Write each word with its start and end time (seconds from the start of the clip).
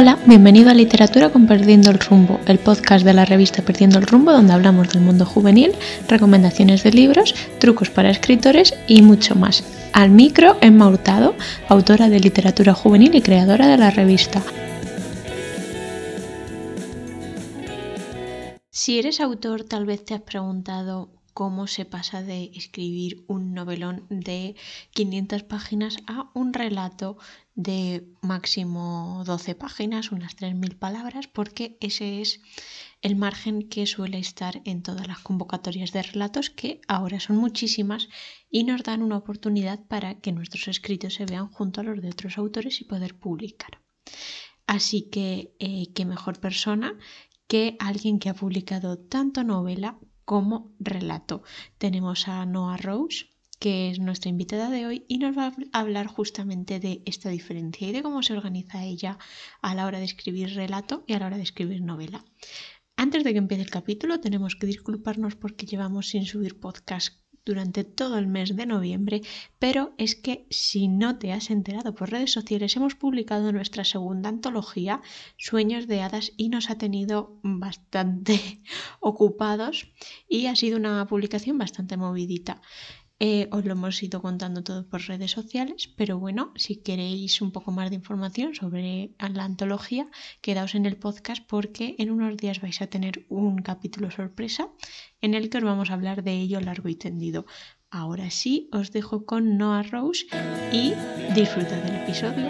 Hola, 0.00 0.16
bienvenido 0.26 0.70
a 0.70 0.74
Literatura 0.74 1.30
con 1.30 1.48
Perdiendo 1.48 1.90
el 1.90 1.98
Rumbo, 1.98 2.38
el 2.46 2.60
podcast 2.60 3.04
de 3.04 3.12
la 3.12 3.24
revista 3.24 3.62
Perdiendo 3.64 3.98
el 3.98 4.06
Rumbo 4.06 4.30
donde 4.30 4.52
hablamos 4.52 4.90
del 4.90 5.02
mundo 5.02 5.26
juvenil, 5.26 5.72
recomendaciones 6.06 6.84
de 6.84 6.92
libros, 6.92 7.34
trucos 7.58 7.90
para 7.90 8.08
escritores 8.08 8.74
y 8.86 9.02
mucho 9.02 9.34
más. 9.34 9.64
Al 9.92 10.10
micro, 10.10 10.56
Emma 10.60 10.86
Hurtado, 10.86 11.34
autora 11.68 12.08
de 12.08 12.20
literatura 12.20 12.74
juvenil 12.74 13.12
y 13.16 13.22
creadora 13.22 13.66
de 13.66 13.76
la 13.76 13.90
revista. 13.90 14.40
Si 18.70 19.00
eres 19.00 19.20
autor, 19.20 19.64
tal 19.64 19.84
vez 19.84 20.04
te 20.04 20.14
has 20.14 20.22
preguntado 20.22 21.08
cómo 21.38 21.68
se 21.68 21.84
pasa 21.84 22.20
de 22.20 22.50
escribir 22.54 23.24
un 23.28 23.54
novelón 23.54 24.06
de 24.10 24.56
500 24.90 25.44
páginas 25.44 25.96
a 26.08 26.30
un 26.34 26.52
relato 26.52 27.16
de 27.58 28.06
máximo 28.22 29.24
12 29.26 29.56
páginas, 29.56 30.12
unas 30.12 30.36
3.000 30.36 30.78
palabras, 30.78 31.26
porque 31.26 31.76
ese 31.80 32.20
es 32.20 32.40
el 33.02 33.16
margen 33.16 33.68
que 33.68 33.84
suele 33.84 34.20
estar 34.20 34.62
en 34.64 34.84
todas 34.84 35.08
las 35.08 35.18
convocatorias 35.18 35.90
de 35.90 36.04
relatos, 36.04 36.50
que 36.50 36.80
ahora 36.86 37.18
son 37.18 37.36
muchísimas 37.36 38.08
y 38.48 38.62
nos 38.62 38.84
dan 38.84 39.02
una 39.02 39.16
oportunidad 39.16 39.84
para 39.88 40.20
que 40.20 40.30
nuestros 40.30 40.68
escritos 40.68 41.14
se 41.14 41.26
vean 41.26 41.48
junto 41.48 41.80
a 41.80 41.84
los 41.84 42.00
de 42.00 42.10
otros 42.10 42.38
autores 42.38 42.80
y 42.80 42.84
poder 42.84 43.18
publicar. 43.18 43.82
Así 44.68 45.10
que, 45.10 45.56
eh, 45.58 45.92
qué 45.94 46.04
mejor 46.04 46.38
persona 46.38 46.96
que 47.48 47.76
alguien 47.80 48.20
que 48.20 48.28
ha 48.28 48.34
publicado 48.34 48.98
tanto 48.98 49.42
novela 49.42 49.98
como 50.24 50.76
relato. 50.78 51.42
Tenemos 51.76 52.28
a 52.28 52.46
Noah 52.46 52.76
Rose, 52.76 53.26
que 53.58 53.90
es 53.90 53.98
nuestra 53.98 54.30
invitada 54.30 54.70
de 54.70 54.86
hoy 54.86 55.04
y 55.08 55.18
nos 55.18 55.36
va 55.36 55.52
a 55.72 55.78
hablar 55.78 56.06
justamente 56.06 56.80
de 56.80 57.02
esta 57.06 57.28
diferencia 57.28 57.88
y 57.88 57.92
de 57.92 58.02
cómo 58.02 58.22
se 58.22 58.32
organiza 58.32 58.84
ella 58.84 59.18
a 59.62 59.74
la 59.74 59.86
hora 59.86 59.98
de 59.98 60.04
escribir 60.04 60.54
relato 60.54 61.04
y 61.06 61.14
a 61.14 61.18
la 61.18 61.26
hora 61.26 61.36
de 61.36 61.42
escribir 61.42 61.82
novela. 61.82 62.24
Antes 62.96 63.24
de 63.24 63.32
que 63.32 63.38
empiece 63.38 63.62
el 63.62 63.70
capítulo 63.70 64.20
tenemos 64.20 64.56
que 64.56 64.66
disculparnos 64.66 65.36
porque 65.36 65.66
llevamos 65.66 66.08
sin 66.08 66.24
subir 66.24 66.58
podcast 66.58 67.16
durante 67.48 67.82
todo 67.82 68.18
el 68.18 68.26
mes 68.26 68.54
de 68.56 68.66
noviembre, 68.66 69.22
pero 69.58 69.94
es 69.96 70.14
que 70.16 70.46
si 70.50 70.86
no 70.86 71.18
te 71.18 71.32
has 71.32 71.48
enterado 71.48 71.94
por 71.94 72.10
redes 72.10 72.30
sociales, 72.30 72.76
hemos 72.76 72.94
publicado 72.94 73.52
nuestra 73.52 73.84
segunda 73.84 74.28
antología, 74.28 75.00
Sueños 75.38 75.86
de 75.86 76.02
Hadas, 76.02 76.32
y 76.36 76.50
nos 76.50 76.68
ha 76.68 76.76
tenido 76.76 77.40
bastante 77.42 78.60
ocupados 79.00 79.90
y 80.28 80.44
ha 80.46 80.56
sido 80.56 80.76
una 80.76 81.06
publicación 81.06 81.56
bastante 81.56 81.96
movidita. 81.96 82.60
Eh, 83.20 83.48
os 83.50 83.64
lo 83.64 83.72
hemos 83.72 84.00
ido 84.00 84.22
contando 84.22 84.62
todo 84.62 84.88
por 84.88 85.00
redes 85.02 85.32
sociales, 85.32 85.92
pero 85.96 86.20
bueno, 86.20 86.52
si 86.54 86.76
queréis 86.76 87.42
un 87.42 87.50
poco 87.50 87.72
más 87.72 87.90
de 87.90 87.96
información 87.96 88.54
sobre 88.54 89.10
la 89.18 89.42
antología, 89.42 90.06
quedaos 90.40 90.76
en 90.76 90.86
el 90.86 90.96
podcast 90.96 91.42
porque 91.44 91.96
en 91.98 92.12
unos 92.12 92.36
días 92.36 92.60
vais 92.60 92.80
a 92.80 92.86
tener 92.86 93.26
un 93.28 93.58
capítulo 93.58 94.12
sorpresa 94.12 94.68
en 95.20 95.34
el 95.34 95.50
que 95.50 95.58
os 95.58 95.64
vamos 95.64 95.90
a 95.90 95.94
hablar 95.94 96.22
de 96.22 96.34
ello 96.38 96.60
largo 96.60 96.88
y 96.88 96.94
tendido. 96.94 97.44
Ahora 97.90 98.30
sí, 98.30 98.68
os 98.72 98.92
dejo 98.92 99.26
con 99.26 99.58
Noah 99.58 99.82
Rose 99.82 100.26
y 100.70 100.94
disfrutad 101.34 101.82
del 101.82 101.96
episodio. 101.96 102.48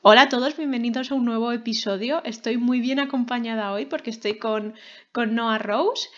Hola 0.00 0.22
a 0.22 0.28
todos, 0.30 0.56
bienvenidos 0.56 1.10
a 1.10 1.16
un 1.16 1.26
nuevo 1.26 1.52
episodio. 1.52 2.24
Estoy 2.24 2.56
muy 2.56 2.80
bien 2.80 2.98
acompañada 2.98 3.72
hoy 3.72 3.84
porque 3.84 4.08
estoy 4.08 4.38
con, 4.38 4.74
con 5.12 5.34
Noah 5.34 5.58
Rose. 5.58 6.08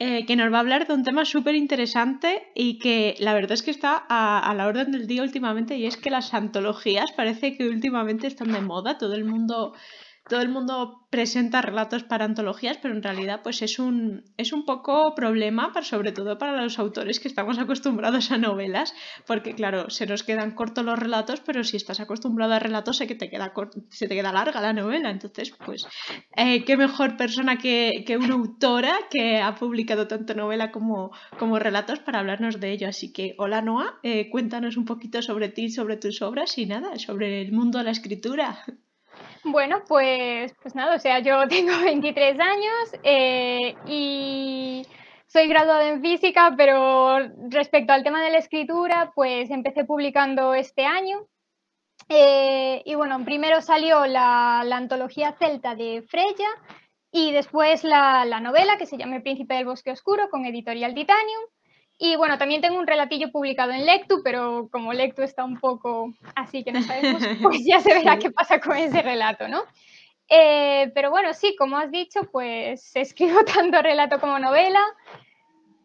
Eh, 0.00 0.26
que 0.26 0.36
nos 0.36 0.52
va 0.52 0.58
a 0.58 0.60
hablar 0.60 0.86
de 0.86 0.94
un 0.94 1.02
tema 1.02 1.24
súper 1.24 1.56
interesante 1.56 2.52
y 2.54 2.78
que 2.78 3.16
la 3.18 3.34
verdad 3.34 3.52
es 3.52 3.64
que 3.64 3.72
está 3.72 4.04
a, 4.08 4.38
a, 4.38 4.54
la 4.54 4.68
orden 4.68 4.92
del 4.92 5.08
día 5.08 5.24
últimamente 5.24 5.76
y 5.76 5.86
es 5.86 5.96
que 5.96 6.08
las 6.08 6.34
antologías 6.34 7.10
parece 7.16 7.56
que 7.56 7.68
últimamente 7.68 8.28
están 8.28 8.52
de 8.52 8.60
moda, 8.60 8.96
todo 8.96 9.14
el 9.14 9.24
mundo 9.24 9.74
todo 10.28 10.40
el 10.40 10.48
mundo 10.48 11.06
presenta 11.10 11.62
relatos 11.62 12.04
para 12.04 12.26
antologías, 12.26 12.78
pero 12.80 12.94
en 12.94 13.02
realidad 13.02 13.40
pues 13.42 13.62
es 13.62 13.78
un, 13.78 14.24
es 14.36 14.52
un 14.52 14.64
poco 14.66 15.14
problema, 15.14 15.72
sobre 15.82 16.12
todo 16.12 16.38
para 16.38 16.60
los 16.62 16.78
autores 16.78 17.18
que 17.18 17.28
estamos 17.28 17.58
acostumbrados 17.58 18.30
a 18.30 18.38
novelas, 18.38 18.94
porque 19.26 19.54
claro, 19.54 19.88
se 19.90 20.06
nos 20.06 20.22
quedan 20.22 20.54
cortos 20.54 20.84
los 20.84 20.98
relatos, 20.98 21.40
pero 21.40 21.64
si 21.64 21.76
estás 21.76 22.00
acostumbrado 22.00 22.52
a 22.52 22.58
relatos 22.58 22.98
sé 22.98 23.06
que 23.06 23.14
te 23.14 23.30
queda 23.30 23.52
se 23.90 24.08
te 24.08 24.14
queda 24.14 24.32
larga 24.32 24.60
la 24.60 24.72
novela, 24.72 25.10
entonces 25.10 25.52
pues 25.64 25.86
eh, 26.36 26.64
qué 26.64 26.76
mejor 26.76 27.16
persona 27.16 27.58
que, 27.58 28.04
que, 28.06 28.16
una 28.16 28.34
autora 28.34 28.94
que 29.10 29.40
ha 29.40 29.54
publicado 29.54 30.08
tanto 30.08 30.34
novela 30.34 30.70
como, 30.70 31.12
como 31.38 31.58
relatos 31.58 32.00
para 32.00 32.18
hablarnos 32.18 32.60
de 32.60 32.72
ello. 32.72 32.88
Así 32.88 33.12
que 33.12 33.34
hola 33.38 33.62
Noa, 33.62 33.98
eh, 34.02 34.28
cuéntanos 34.30 34.76
un 34.76 34.84
poquito 34.84 35.22
sobre 35.22 35.48
ti, 35.48 35.70
sobre 35.70 35.96
tus 35.96 36.20
obras 36.22 36.58
y 36.58 36.66
nada, 36.66 36.98
sobre 36.98 37.40
el 37.42 37.52
mundo 37.52 37.78
de 37.78 37.84
la 37.84 37.90
escritura. 37.92 38.64
Bueno, 39.44 39.82
pues, 39.86 40.54
pues 40.62 40.74
nada, 40.74 40.96
o 40.96 40.98
sea, 40.98 41.20
yo 41.20 41.46
tengo 41.48 41.72
23 41.84 42.38
años 42.40 42.94
eh, 43.02 43.74
y 43.86 44.86
soy 45.26 45.48
graduada 45.48 45.88
en 45.88 46.00
física, 46.00 46.54
pero 46.56 47.18
respecto 47.50 47.92
al 47.92 48.02
tema 48.02 48.22
de 48.22 48.30
la 48.30 48.38
escritura, 48.38 49.12
pues 49.14 49.50
empecé 49.50 49.84
publicando 49.84 50.54
este 50.54 50.84
año. 50.84 51.26
Eh, 52.08 52.82
y 52.86 52.94
bueno, 52.94 53.22
primero 53.24 53.60
salió 53.60 54.06
la, 54.06 54.62
la, 54.64 54.76
antología 54.76 55.36
celta 55.38 55.74
de 55.74 56.02
Freya 56.08 56.48
y 57.12 57.32
después 57.32 57.84
la, 57.84 58.24
la 58.24 58.40
novela 58.40 58.78
que 58.78 58.86
se 58.86 58.96
llama 58.96 59.16
El 59.16 59.22
príncipe 59.22 59.54
del 59.54 59.66
bosque 59.66 59.90
oscuro 59.90 60.30
con 60.30 60.46
editorial 60.46 60.94
Titanium. 60.94 61.42
Y 61.98 62.14
bueno, 62.14 62.38
también 62.38 62.60
tengo 62.60 62.78
un 62.78 62.86
relatillo 62.86 63.32
publicado 63.32 63.72
en 63.72 63.84
Lectu, 63.84 64.22
pero 64.22 64.68
como 64.70 64.92
Lectu 64.92 65.22
está 65.22 65.44
un 65.44 65.58
poco 65.58 66.14
así 66.36 66.62
que 66.62 66.70
no 66.70 66.80
sabemos, 66.82 67.22
pues 67.42 67.62
ya 67.66 67.80
se 67.80 67.92
verá 67.92 68.18
qué 68.18 68.30
pasa 68.30 68.60
con 68.60 68.76
ese 68.76 69.02
relato, 69.02 69.48
¿no? 69.48 69.64
Eh, 70.28 70.92
pero 70.94 71.10
bueno, 71.10 71.34
sí, 71.34 71.56
como 71.56 71.76
has 71.76 71.90
dicho, 71.90 72.20
pues 72.30 72.94
escribo 72.94 73.44
tanto 73.44 73.82
relato 73.82 74.20
como 74.20 74.38
novela. 74.38 74.80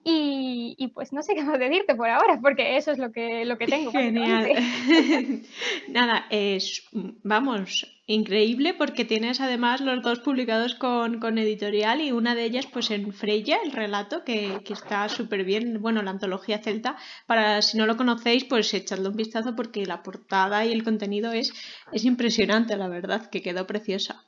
Y, 0.05 0.75
y, 0.77 0.89
pues 0.89 1.13
no 1.13 1.23
sé 1.23 1.33
qué 1.33 1.43
más 1.43 1.57
decirte 1.57 1.95
por 1.95 2.09
ahora, 2.09 2.39
porque 2.41 2.75
eso 2.75 2.91
es 2.91 2.97
lo 2.97 3.13
que, 3.13 3.45
lo 3.45 3.57
que 3.57 3.67
tengo. 3.67 3.91
Genial. 3.91 4.51
Nada, 5.87 6.25
es, 6.29 6.89
vamos, 7.23 7.87
increíble 8.05 8.73
porque 8.73 9.05
tienes 9.05 9.39
además 9.39 9.79
los 9.79 10.01
dos 10.01 10.19
publicados 10.19 10.75
con, 10.75 11.19
con, 11.19 11.37
editorial 11.37 12.01
y 12.01 12.11
una 12.11 12.35
de 12.35 12.43
ellas 12.43 12.67
pues 12.67 12.91
en 12.91 13.13
Freya, 13.13 13.57
el 13.63 13.71
relato, 13.71 14.25
que, 14.25 14.59
que 14.65 14.73
está 14.73 15.07
súper 15.07 15.45
bien, 15.45 15.81
bueno, 15.81 16.01
la 16.01 16.11
antología 16.11 16.61
celta, 16.61 16.97
para 17.25 17.61
si 17.61 17.77
no 17.77 17.85
lo 17.85 17.95
conocéis 17.95 18.43
pues 18.43 18.73
echadle 18.73 19.07
un 19.07 19.15
vistazo 19.15 19.55
porque 19.55 19.85
la 19.85 20.03
portada 20.03 20.65
y 20.65 20.73
el 20.73 20.83
contenido 20.83 21.31
es, 21.31 21.53
es 21.93 22.03
impresionante, 22.03 22.75
la 22.75 22.89
verdad, 22.89 23.29
que 23.29 23.41
quedó 23.41 23.65
preciosa. 23.65 24.25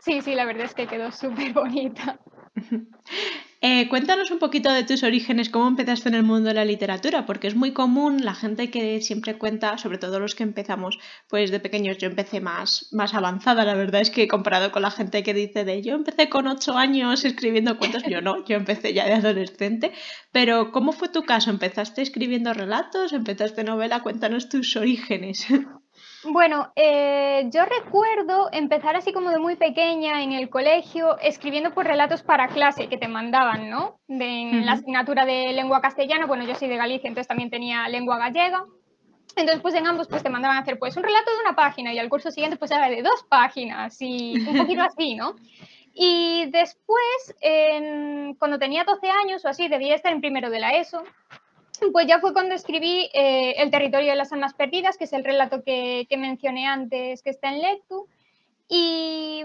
Sí, 0.00 0.20
sí, 0.20 0.34
la 0.34 0.44
verdad 0.44 0.64
es 0.64 0.74
que 0.74 0.86
quedó 0.86 1.10
súper 1.12 1.52
bonita. 1.52 2.18
Eh, 3.66 3.88
cuéntanos 3.88 4.30
un 4.30 4.38
poquito 4.38 4.70
de 4.70 4.84
tus 4.84 5.02
orígenes, 5.04 5.48
cómo 5.48 5.66
empezaste 5.66 6.10
en 6.10 6.16
el 6.16 6.22
mundo 6.22 6.48
de 6.48 6.54
la 6.54 6.66
literatura, 6.66 7.24
porque 7.24 7.46
es 7.46 7.54
muy 7.54 7.72
común 7.72 8.22
la 8.22 8.34
gente 8.34 8.70
que 8.70 9.00
siempre 9.00 9.38
cuenta, 9.38 9.78
sobre 9.78 9.96
todo 9.96 10.20
los 10.20 10.34
que 10.34 10.42
empezamos 10.42 10.98
pues 11.30 11.50
de 11.50 11.60
pequeños, 11.60 11.96
yo 11.96 12.06
empecé 12.08 12.42
más, 12.42 12.90
más 12.92 13.14
avanzada, 13.14 13.64
la 13.64 13.74
verdad 13.74 14.02
es 14.02 14.10
que 14.10 14.28
comparado 14.28 14.70
con 14.70 14.82
la 14.82 14.90
gente 14.90 15.22
que 15.22 15.32
dice 15.32 15.64
de 15.64 15.80
yo 15.80 15.94
empecé 15.94 16.28
con 16.28 16.46
ocho 16.46 16.76
años 16.76 17.24
escribiendo 17.24 17.78
cuentos, 17.78 18.02
yo 18.06 18.20
no, 18.20 18.44
yo 18.46 18.56
empecé 18.56 18.92
ya 18.92 19.06
de 19.06 19.14
adolescente, 19.14 19.92
pero 20.30 20.70
¿cómo 20.70 20.92
fue 20.92 21.08
tu 21.08 21.22
caso? 21.22 21.48
¿Empezaste 21.48 22.02
escribiendo 22.02 22.52
relatos? 22.52 23.14
¿Empezaste 23.14 23.64
novela? 23.64 24.02
Cuéntanos 24.02 24.50
tus 24.50 24.76
orígenes. 24.76 25.46
Bueno, 26.26 26.72
eh, 26.74 27.48
yo 27.50 27.64
recuerdo 27.64 28.48
empezar 28.50 28.96
así 28.96 29.12
como 29.12 29.30
de 29.30 29.38
muy 29.38 29.56
pequeña 29.56 30.22
en 30.22 30.32
el 30.32 30.48
colegio 30.48 31.18
escribiendo 31.18 31.72
pues 31.72 31.86
relatos 31.86 32.22
para 32.22 32.48
clase 32.48 32.88
que 32.88 32.96
te 32.96 33.08
mandaban, 33.08 33.68
¿no? 33.68 34.00
De, 34.08 34.24
en 34.24 34.64
la 34.64 34.72
asignatura 34.72 35.26
de 35.26 35.52
lengua 35.52 35.82
castellana, 35.82 36.26
bueno, 36.26 36.44
yo 36.44 36.54
soy 36.54 36.68
de 36.68 36.76
Galicia, 36.76 37.08
entonces 37.08 37.28
también 37.28 37.50
tenía 37.50 37.88
lengua 37.88 38.18
gallega. 38.18 38.64
Entonces, 39.36 39.60
pues 39.60 39.74
en 39.74 39.86
ambos 39.86 40.08
pues 40.08 40.22
te 40.22 40.30
mandaban 40.30 40.56
a 40.56 40.60
hacer 40.60 40.78
pues 40.78 40.96
un 40.96 41.02
relato 41.02 41.30
de 41.30 41.40
una 41.40 41.56
página 41.56 41.92
y 41.92 41.98
al 41.98 42.08
curso 42.08 42.30
siguiente 42.30 42.56
pues 42.56 42.70
era 42.70 42.88
de 42.88 43.02
dos 43.02 43.24
páginas 43.28 43.96
y 44.00 44.38
un 44.48 44.56
poquito 44.56 44.82
así, 44.82 45.14
¿no? 45.16 45.34
Y 45.92 46.46
después, 46.50 47.36
cuando 48.38 48.58
tenía 48.58 48.82
12 48.84 49.08
años 49.08 49.44
o 49.44 49.48
así, 49.48 49.68
debía 49.68 49.94
estar 49.94 50.12
en 50.12 50.20
primero 50.20 50.50
de 50.50 50.58
la 50.58 50.70
ESO, 50.72 51.04
pues 51.92 52.06
ya 52.06 52.20
fue 52.20 52.32
cuando 52.32 52.54
escribí 52.54 53.10
eh, 53.12 53.54
El 53.58 53.70
territorio 53.70 54.10
de 54.10 54.16
las 54.16 54.32
almas 54.32 54.54
perdidas, 54.54 54.96
que 54.96 55.04
es 55.04 55.12
el 55.12 55.24
relato 55.24 55.62
que, 55.62 56.06
mencioné 56.16 56.66
antes, 56.66 57.22
que 57.22 57.30
está 57.30 57.50
en 57.50 57.62
Lectu. 57.62 58.06
Y 58.68 59.42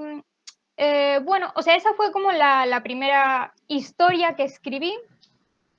eh, 0.77 1.19
bueno, 1.23 1.51
o 1.55 1.61
sea, 1.61 1.75
esa 1.75 1.93
fue 1.93 2.11
como 2.11 2.31
la, 2.31 2.81
primera 2.83 3.53
historia 3.67 4.35
que 4.35 4.43
escribí. 4.43 4.93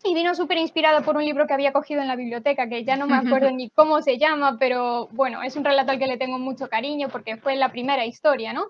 Y 0.03 0.15
vino 0.15 0.35
súper 0.35 0.57
inspirada 0.57 1.03
por 1.03 1.17
un 1.17 1.25
libro 1.27 1.47
que 1.47 1.53
había 1.53 1.75
cogido 1.75 2.01
en 2.01 2.09
la 2.09 2.17
biblioteca, 2.17 2.71
que 2.71 2.85
ya 2.85 2.97
no 2.97 3.07
me 3.07 3.17
acuerdo 3.17 3.51
ni 3.53 3.69
cómo 3.69 4.01
se 4.01 4.17
llama, 4.17 4.57
pero 4.59 5.09
bueno, 5.13 5.43
es 5.43 5.57
un 5.57 5.65
relato 5.65 5.91
al 5.91 5.99
que 5.99 6.07
le 6.07 6.17
tengo 6.17 6.39
mucho 6.39 6.71
cariño 6.71 7.11
porque 7.11 7.37
fue 7.37 7.55
la 7.55 7.71
primera 7.71 8.07
historia, 8.07 8.55
¿no? 8.55 8.65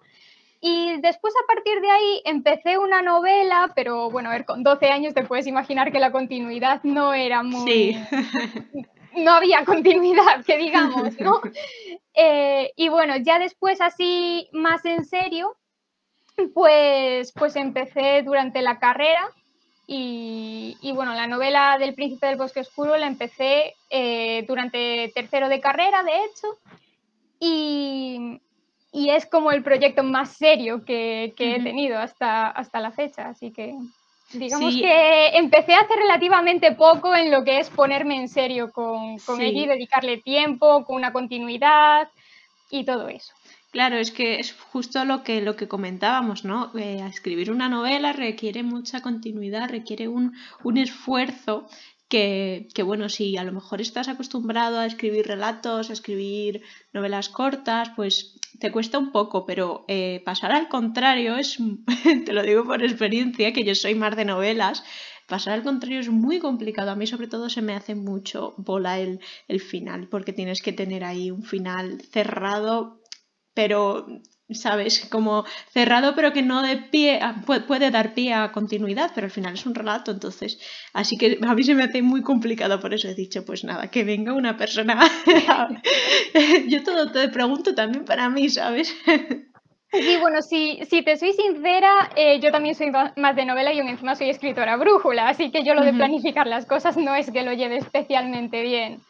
Y 0.61 1.01
después 1.01 1.33
a 1.43 1.47
partir 1.53 1.81
de 1.81 1.91
ahí 1.91 2.23
empecé 2.25 2.77
una 2.77 3.01
novela, 3.01 3.73
pero 3.75 4.11
bueno, 4.11 4.29
a 4.29 4.33
ver, 4.33 4.45
con 4.45 4.63
12 4.63 4.91
años 4.91 5.15
te 5.15 5.25
puedes 5.25 5.47
imaginar 5.47 5.91
que 5.91 6.01
la 6.01 6.13
continuidad 6.13 6.83
no 6.83 7.15
era 7.15 7.43
muy... 7.43 7.71
Sí. 7.71 7.97
No 9.13 9.33
había 9.33 9.65
continuidad, 9.65 10.45
que 10.47 10.57
digamos, 10.57 11.19
¿no? 11.21 11.41
Eh, 12.13 12.73
y 12.77 12.89
bueno, 12.89 13.17
ya 13.17 13.39
después 13.39 13.81
así 13.81 14.49
más 14.53 14.85
en 14.85 15.05
serio, 15.05 15.57
pues, 16.55 17.33
pues 17.33 17.57
empecé 17.57 18.23
durante 18.23 18.63
la 18.63 18.79
carrera 18.79 19.31
y, 19.87 20.93
bueno, 20.95 21.15
la 21.15 21.27
novela 21.27 21.77
del 21.79 21.95
Príncipe 21.95 22.27
del 22.27 22.37
Bosque 22.37 22.61
Oscuro 22.61 22.97
la 22.97 23.07
empecé 23.07 23.75
eh, 23.91 24.45
durante 24.47 25.11
tercero 25.15 25.49
de 25.49 25.61
carrera, 25.61 26.03
de 26.03 26.17
hecho, 26.25 26.59
y, 27.41 28.41
es 28.93 29.27
como 29.27 29.53
el 29.53 29.63
proyecto 29.63 30.03
más 30.03 30.37
serio 30.37 30.85
que, 30.85 31.33
he 31.37 31.63
tenido 31.63 31.99
hasta, 31.99 32.49
hasta 32.49 32.81
la 32.81 32.91
fecha, 32.91 33.29
así 33.29 33.53
que 33.53 33.75
digamos 34.33 34.75
que 34.75 35.29
empecé 35.37 35.75
hace 35.75 35.97
relativamente 35.97 36.73
poco 36.73 37.15
en 37.15 37.31
lo 37.31 37.45
que 37.45 37.59
es 37.59 37.71
ponerme 37.71 38.17
en 38.17 38.29
serio 38.29 38.71
con, 38.73 39.19
con 39.19 39.41
ella 39.41 39.63
y 39.63 39.67
dedicarle 39.67 40.19
tiempo, 40.19 40.85
con 40.85 40.97
una 40.97 41.13
continuidad 41.13 42.09
y 42.71 42.85
todo 42.85 43.09
eso. 43.09 43.33
Claro, 43.71 43.97
es 43.99 44.11
que 44.11 44.41
es 44.41 44.53
justo 44.53 45.05
lo 45.05 45.23
que, 45.23 45.41
lo 45.41 45.55
que 45.55 45.69
comentábamos, 45.69 46.45
¿no? 46.45 46.77
Eh, 46.77 47.05
escribir 47.09 47.53
una 47.53 47.69
novela 47.69 48.13
requiere 48.13 48.65
mucha 48.65 49.01
continuidad, 49.01 49.71
requiere 49.71 50.09
un, 50.09 50.35
un 50.65 50.77
esfuerzo 50.77 51.69
que, 52.09 52.67
que, 52.75 52.83
bueno, 52.83 53.09
si 53.09 53.37
a 53.37 53.45
lo 53.45 53.53
mejor 53.53 53.81
estás 53.81 54.09
acostumbrado 54.09 54.81
a 54.81 54.87
escribir 54.87 55.29
relatos, 55.29 55.91
a 55.91 55.93
escribir 55.93 56.63
novelas 56.93 57.29
cortas, 57.29 57.91
pues 57.95 58.40
te 58.59 58.73
cuesta 58.73 58.99
un 58.99 59.13
poco, 59.13 59.47
pero 59.47 59.85
eh, 59.89 60.23
pasar 60.25 60.53
al 60.53 60.69
contrario 60.69 61.37
es, 61.37 61.59
te 62.27 62.33
lo 62.33 62.43
digo 62.43 62.65
por 62.65 62.83
experiencia, 62.83 63.53
que 63.53 63.65
yo 63.65 63.75
soy 63.75 63.95
más 63.95 64.17
de 64.17 64.25
novelas, 64.25 64.83
pasar 65.27 65.55
al 65.55 65.63
contrario 65.63 66.01
es 66.01 66.09
muy 66.09 66.39
complicado. 66.39 66.91
A 66.91 66.97
mí 66.97 67.07
sobre 67.07 67.29
todo 67.29 67.49
se 67.49 67.63
me 67.63 67.75
hace 67.75 67.95
mucho 67.95 68.55
bola 68.57 68.99
el, 68.99 69.21
el 69.49 69.61
final, 69.61 70.09
porque 70.09 70.33
tienes 70.33 70.63
que 70.63 70.73
tener 70.73 71.05
ahí 71.05 71.31
un 71.31 71.43
final 71.43 72.01
cerrado 72.11 73.01
pero 73.55 74.07
¿sabes? 74.55 75.07
Como 75.11 75.45
cerrado, 75.73 76.15
pero 76.15 76.33
que 76.33 76.43
no 76.43 76.63
de 76.63 76.77
pie, 76.77 77.21
puede 77.67 77.91
dar 77.91 78.15
pie 78.15 78.35
a 78.35 78.53
continuidad, 78.53 79.13
pero 79.15 79.27
al 79.27 79.31
final 79.31 79.55
es 79.55 79.67
un 79.67 79.75
relato, 79.75 80.11
entonces, 80.11 80.59
así 80.93 81.17
que 81.17 81.39
a 81.43 81.55
mí 81.55 81.63
se 81.63 81.75
me 81.75 81.85
hace 81.85 82.03
muy 82.03 82.23
complicado, 82.23 82.81
por 82.81 82.95
eso 82.95 83.09
he 83.09 83.15
dicho, 83.15 83.45
pues 83.45 83.65
nada, 83.65 83.91
que 83.91 84.05
venga 84.05 84.33
una 84.33 84.57
persona. 84.57 85.01
Yo 86.69 86.83
todo 86.83 87.11
te 87.11 87.29
pregunto 87.29 87.75
también 87.75 88.05
para 88.05 88.29
mí, 88.29 88.49
¿sabes? 88.49 88.95
Sí, 89.93 90.17
bueno, 90.21 90.41
si, 90.41 90.79
si 90.89 91.03
te 91.03 91.17
soy 91.17 91.33
sincera, 91.33 92.11
eh, 92.15 92.39
yo 92.39 92.53
también 92.53 92.77
soy 92.77 92.93
más 93.17 93.35
de 93.35 93.45
novela 93.45 93.73
y 93.73 93.81
encima 93.81 94.15
soy 94.15 94.31
escritora 94.31 94.77
brújula, 94.77 95.29
así 95.29 95.51
que 95.51 95.65
yo 95.65 95.75
lo 95.75 95.83
de 95.83 95.93
planificar 95.93 96.47
las 96.47 96.65
cosas 96.65 96.97
no 96.97 97.17
es 97.17 97.31
que 97.33 97.43
lo 97.43 97.53
lleve 97.53 97.79
especialmente 97.79 98.63
bien. 98.63 99.01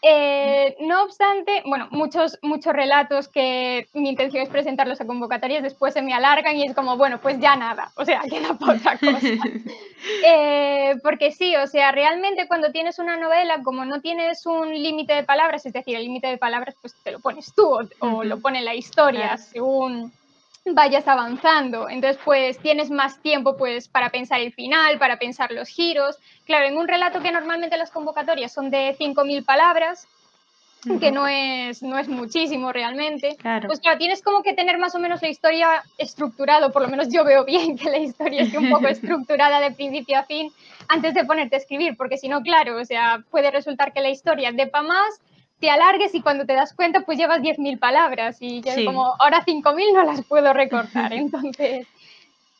Eh, 0.00 0.76
no 0.80 1.02
obstante, 1.02 1.62
bueno, 1.66 1.88
muchos, 1.90 2.38
muchos 2.42 2.72
relatos 2.72 3.26
que 3.26 3.88
mi 3.94 4.10
intención 4.10 4.44
es 4.44 4.48
presentarlos 4.48 5.00
a 5.00 5.06
convocatorias, 5.06 5.62
después 5.62 5.92
se 5.92 6.02
me 6.02 6.14
alargan 6.14 6.56
y 6.56 6.64
es 6.64 6.74
como, 6.74 6.96
bueno, 6.96 7.20
pues 7.20 7.40
ya 7.40 7.56
nada, 7.56 7.90
o 7.96 8.04
sea, 8.04 8.20
queda 8.30 8.54
poca 8.54 8.98
cosa. 8.98 9.20
Eh, 10.24 10.94
porque 11.02 11.32
sí, 11.32 11.56
o 11.56 11.66
sea, 11.66 11.90
realmente 11.90 12.46
cuando 12.46 12.70
tienes 12.70 13.00
una 13.00 13.16
novela, 13.16 13.64
como 13.64 13.84
no 13.84 14.00
tienes 14.00 14.46
un 14.46 14.72
límite 14.72 15.12
de 15.12 15.24
palabras, 15.24 15.66
es 15.66 15.72
decir, 15.72 15.96
el 15.96 16.04
límite 16.04 16.28
de 16.28 16.38
palabras, 16.38 16.76
pues 16.80 16.94
te 17.02 17.10
lo 17.10 17.18
pones 17.18 17.52
tú 17.52 17.80
o, 17.98 18.22
lo 18.22 18.40
pone 18.40 18.62
la 18.62 18.76
historia 18.76 19.36
según 19.36 20.12
vayas 20.74 21.06
avanzando. 21.08 21.88
Entonces, 21.88 22.20
pues 22.24 22.58
tienes 22.58 22.90
más 22.90 23.20
tiempo 23.20 23.56
pues 23.56 23.88
para 23.88 24.10
pensar 24.10 24.40
el 24.40 24.52
final, 24.52 24.98
para 24.98 25.18
pensar 25.18 25.52
los 25.52 25.68
giros. 25.68 26.16
Claro, 26.44 26.66
en 26.66 26.76
un 26.76 26.88
relato 26.88 27.20
que 27.20 27.32
normalmente 27.32 27.76
las 27.76 27.90
convocatorias 27.90 28.52
son 28.52 28.70
de 28.70 28.96
5.000 28.98 29.44
palabras, 29.44 30.06
que 31.00 31.10
no 31.10 31.26
es, 31.26 31.82
no 31.82 31.98
es 31.98 32.08
muchísimo 32.08 32.72
realmente, 32.72 33.36
pues 33.66 33.80
claro, 33.80 33.98
tienes 33.98 34.22
como 34.22 34.42
que 34.42 34.54
tener 34.54 34.78
más 34.78 34.94
o 34.94 35.00
menos 35.00 35.20
la 35.20 35.28
historia 35.28 35.82
estructurada, 35.98 36.70
por 36.70 36.82
lo 36.82 36.88
menos 36.88 37.08
yo 37.12 37.24
veo 37.24 37.44
bien 37.44 37.76
que 37.76 37.90
la 37.90 37.98
historia 37.98 38.42
esté 38.42 38.58
un 38.58 38.70
poco 38.70 38.86
estructurada 38.88 39.60
de 39.60 39.72
principio 39.72 40.18
a 40.18 40.22
fin 40.22 40.52
antes 40.86 41.14
de 41.14 41.24
ponerte 41.24 41.56
a 41.56 41.58
escribir, 41.58 41.96
porque 41.96 42.16
si 42.16 42.28
no, 42.28 42.42
claro, 42.42 42.80
o 42.80 42.84
sea, 42.84 43.24
puede 43.30 43.50
resultar 43.50 43.92
que 43.92 44.00
la 44.00 44.10
historia 44.10 44.52
depa 44.52 44.82
más 44.82 45.20
te 45.60 45.70
alargues 45.70 46.14
y 46.14 46.20
cuando 46.20 46.46
te 46.46 46.54
das 46.54 46.72
cuenta 46.72 47.00
pues 47.00 47.18
llevas 47.18 47.40
10.000 47.40 47.78
palabras 47.78 48.36
y 48.40 48.60
ya 48.60 48.74
como 48.84 49.14
ahora 49.18 49.44
5.000 49.44 49.94
no 49.94 50.04
las 50.04 50.24
puedo 50.24 50.52
recortar. 50.52 51.12
Entonces, 51.14 51.86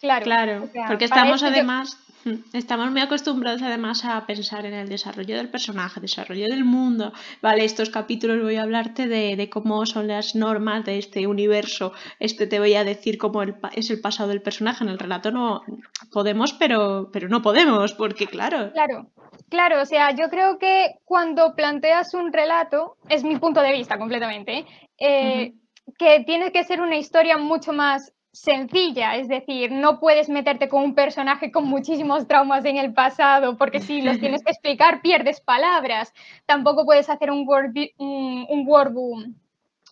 claro. 0.00 0.24
Claro, 0.24 0.68
porque 0.88 1.04
estamos 1.04 1.42
además... 1.42 1.98
Estamos 2.52 2.90
muy 2.90 3.00
acostumbrados 3.00 3.62
además 3.62 4.04
a 4.04 4.26
pensar 4.26 4.66
en 4.66 4.74
el 4.74 4.88
desarrollo 4.88 5.36
del 5.36 5.48
personaje, 5.48 6.00
desarrollo 6.00 6.46
del 6.46 6.64
mundo. 6.64 7.12
Vale, 7.42 7.64
estos 7.64 7.90
capítulos 7.90 8.42
voy 8.42 8.56
a 8.56 8.62
hablarte 8.62 9.06
de, 9.06 9.48
cómo 9.50 9.86
son 9.86 10.08
las 10.08 10.34
normas 10.34 10.84
de 10.84 10.98
este 10.98 11.26
universo. 11.26 11.92
Este 12.18 12.46
te 12.46 12.58
voy 12.58 12.74
a 12.74 12.84
decir 12.84 13.18
cómo 13.18 13.42
es 13.42 13.90
el 13.90 14.00
pasado 14.00 14.28
del 14.30 14.42
personaje. 14.42 14.84
En 14.84 14.90
el 14.90 14.98
relato 14.98 15.30
no 15.30 15.62
podemos, 16.12 16.52
pero, 16.52 17.10
pero 17.12 17.28
no 17.28 17.42
podemos, 17.42 17.92
porque 17.92 18.26
claro. 18.26 18.72
Claro, 18.72 19.06
claro. 19.48 19.82
O 19.82 19.86
sea, 19.86 20.12
yo 20.12 20.28
creo 20.28 20.58
que 20.58 20.96
cuando 21.04 21.54
planteas 21.54 22.14
un 22.14 22.32
relato, 22.32 22.96
es 23.08 23.24
mi 23.24 23.38
punto 23.38 23.60
de 23.60 23.72
vista 23.72 23.98
completamente, 23.98 24.66
eh, 24.98 25.54
que 25.98 26.24
tiene 26.24 26.52
que 26.52 26.64
ser 26.64 26.80
una 26.80 26.96
historia 26.96 27.38
mucho 27.38 27.72
más 27.72 28.12
sencilla, 28.40 29.16
es 29.16 29.28
decir, 29.28 29.72
no 29.72 29.98
puedes 29.98 30.28
meterte 30.28 30.68
con 30.68 30.82
un 30.82 30.94
personaje 30.94 31.50
con 31.50 31.66
muchísimos 31.66 32.26
traumas 32.28 32.64
en 32.64 32.76
el 32.76 32.94
pasado, 32.94 33.56
porque 33.56 33.80
si 33.80 34.00
los 34.00 34.18
tienes 34.20 34.42
que 34.42 34.52
explicar 34.52 35.02
pierdes 35.02 35.40
palabras. 35.40 36.12
Tampoco 36.46 36.84
puedes 36.84 37.10
hacer 37.10 37.30
un, 37.30 37.46
word, 37.48 37.74
un, 37.98 38.46
un 38.48 39.36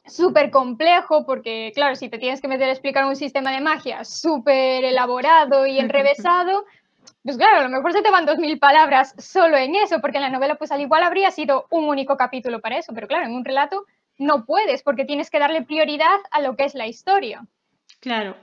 súper 0.07 0.51
complejo, 0.51 1.27
porque 1.27 1.73
claro, 1.75 1.97
si 1.97 2.09
te 2.09 2.19
tienes 2.19 2.41
que 2.41 2.49
meter 2.49 2.69
a 2.69 2.73
explicar 2.73 3.05
un 3.05 3.17
sistema 3.17 3.51
de 3.51 3.61
magia 3.61 4.05
súper 4.05 4.85
elaborado 4.85 5.67
y 5.67 5.79
enrevesado, 5.81 6.65
pues 7.25 7.37
claro, 7.37 7.59
a 7.59 7.63
lo 7.63 7.69
mejor 7.69 7.93
se 7.93 8.03
te 8.03 8.11
van 8.11 8.27
dos 8.27 8.39
mil 8.39 8.59
palabras 8.61 9.15
solo 9.19 9.57
en 9.57 9.75
eso, 9.75 10.01
porque 10.01 10.19
en 10.19 10.23
la 10.23 10.31
novela 10.31 10.55
pues 10.55 10.71
al 10.71 10.81
igual 10.81 11.03
habría 11.03 11.33
sido 11.33 11.67
un 11.71 11.89
único 11.89 12.17
capítulo 12.17 12.61
para 12.61 12.79
eso, 12.79 12.93
pero 12.95 13.09
claro, 13.09 13.27
en 13.27 13.35
un 13.35 13.45
relato 13.45 13.85
no 14.19 14.47
puedes, 14.47 14.83
porque 14.83 15.05
tienes 15.05 15.31
que 15.31 15.41
darle 15.41 15.63
prioridad 15.63 16.19
a 16.31 16.41
lo 16.41 16.57
que 16.57 16.65
es 16.65 16.75
la 16.75 16.87
historia. 16.87 17.45
Claro. 18.07 18.37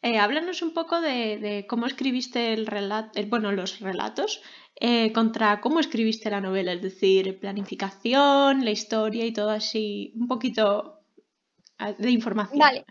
Eh, 0.00 0.16
háblanos 0.16 0.62
un 0.62 0.72
poco 0.72 1.00
de, 1.00 1.66
cómo 1.68 1.86
escribiste 1.86 2.52
el 2.52 2.68
relato, 2.68 3.20
bueno, 3.26 3.50
los 3.50 3.80
relatos 3.80 4.40
eh, 4.76 5.12
contra 5.12 5.60
cómo 5.60 5.80
escribiste 5.80 6.30
la 6.30 6.40
novela, 6.40 6.72
es 6.72 6.82
decir, 6.82 7.40
planificación, 7.40 8.64
la 8.64 8.70
historia 8.70 9.26
y 9.26 9.32
todo 9.32 9.50
así, 9.50 10.12
un 10.14 10.28
poquito 10.28 11.00
de 11.98 12.10
información. 12.12 12.60
Vale. 12.60 12.84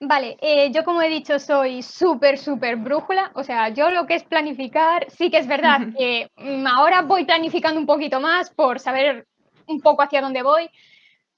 Vale, 0.00 0.38
eh, 0.40 0.72
yo 0.72 0.82
como 0.82 1.02
he 1.02 1.08
dicho 1.08 1.38
soy 1.38 1.82
súper, 1.82 2.36
súper 2.38 2.76
brújula, 2.76 3.30
o 3.34 3.44
sea, 3.44 3.68
yo 3.68 3.90
lo 3.90 4.06
que 4.06 4.14
es 4.14 4.24
planificar, 4.24 5.06
sí 5.10 5.30
que 5.30 5.38
es 5.38 5.46
verdad 5.46 5.78
que 5.96 6.30
mm, 6.36 6.66
ahora 6.66 7.02
voy 7.02 7.26
planificando 7.26 7.78
un 7.78 7.86
poquito 7.86 8.18
más 8.18 8.50
por 8.50 8.80
saber 8.80 9.28
un 9.66 9.80
poco 9.80 10.02
hacia 10.02 10.22
dónde 10.22 10.42
voy, 10.42 10.68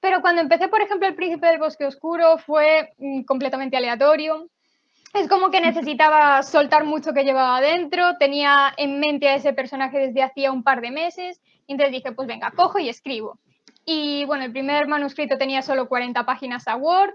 pero 0.03 0.21
cuando 0.21 0.43
empecé, 0.43 0.67
por 0.67 0.83
ejemplo, 0.83 1.07
El 1.07 1.15
Príncipe 1.15 1.47
del 1.47 1.61
Bosque 1.61 1.87
Oscuro 1.87 2.37
fue 2.37 2.93
mm, 2.99 3.23
completamente 3.23 3.77
aleatorio. 3.77 4.49
Es 5.15 5.29
como 5.29 5.53
que 5.53 5.61
necesitaba 5.61 6.43
soltar 6.43 6.83
mucho 6.83 7.13
que 7.13 7.23
llevaba 7.23 7.59
adentro, 7.59 8.17
tenía 8.19 8.75
en 8.77 8.99
mente 8.99 9.29
a 9.29 9.37
ese 9.37 9.53
personaje 9.53 9.99
desde 9.99 10.25
hacía 10.25 10.51
un 10.51 10.65
par 10.65 10.81
de 10.81 10.91
meses, 10.91 11.41
y 11.69 11.73
entonces 11.73 11.93
dije, 11.93 12.11
pues 12.11 12.27
venga, 12.27 12.51
cojo 12.51 12.81
y 12.81 12.89
escribo. 12.89 13.39
Y 13.85 14.25
bueno, 14.25 14.45
el 14.45 14.51
primer 14.51 14.89
manuscrito 14.89 15.39
tenía 15.39 15.63
solo 15.63 15.89
40 15.89 16.27
páginas 16.27 16.67
a 16.67 16.75
Word, 16.75 17.15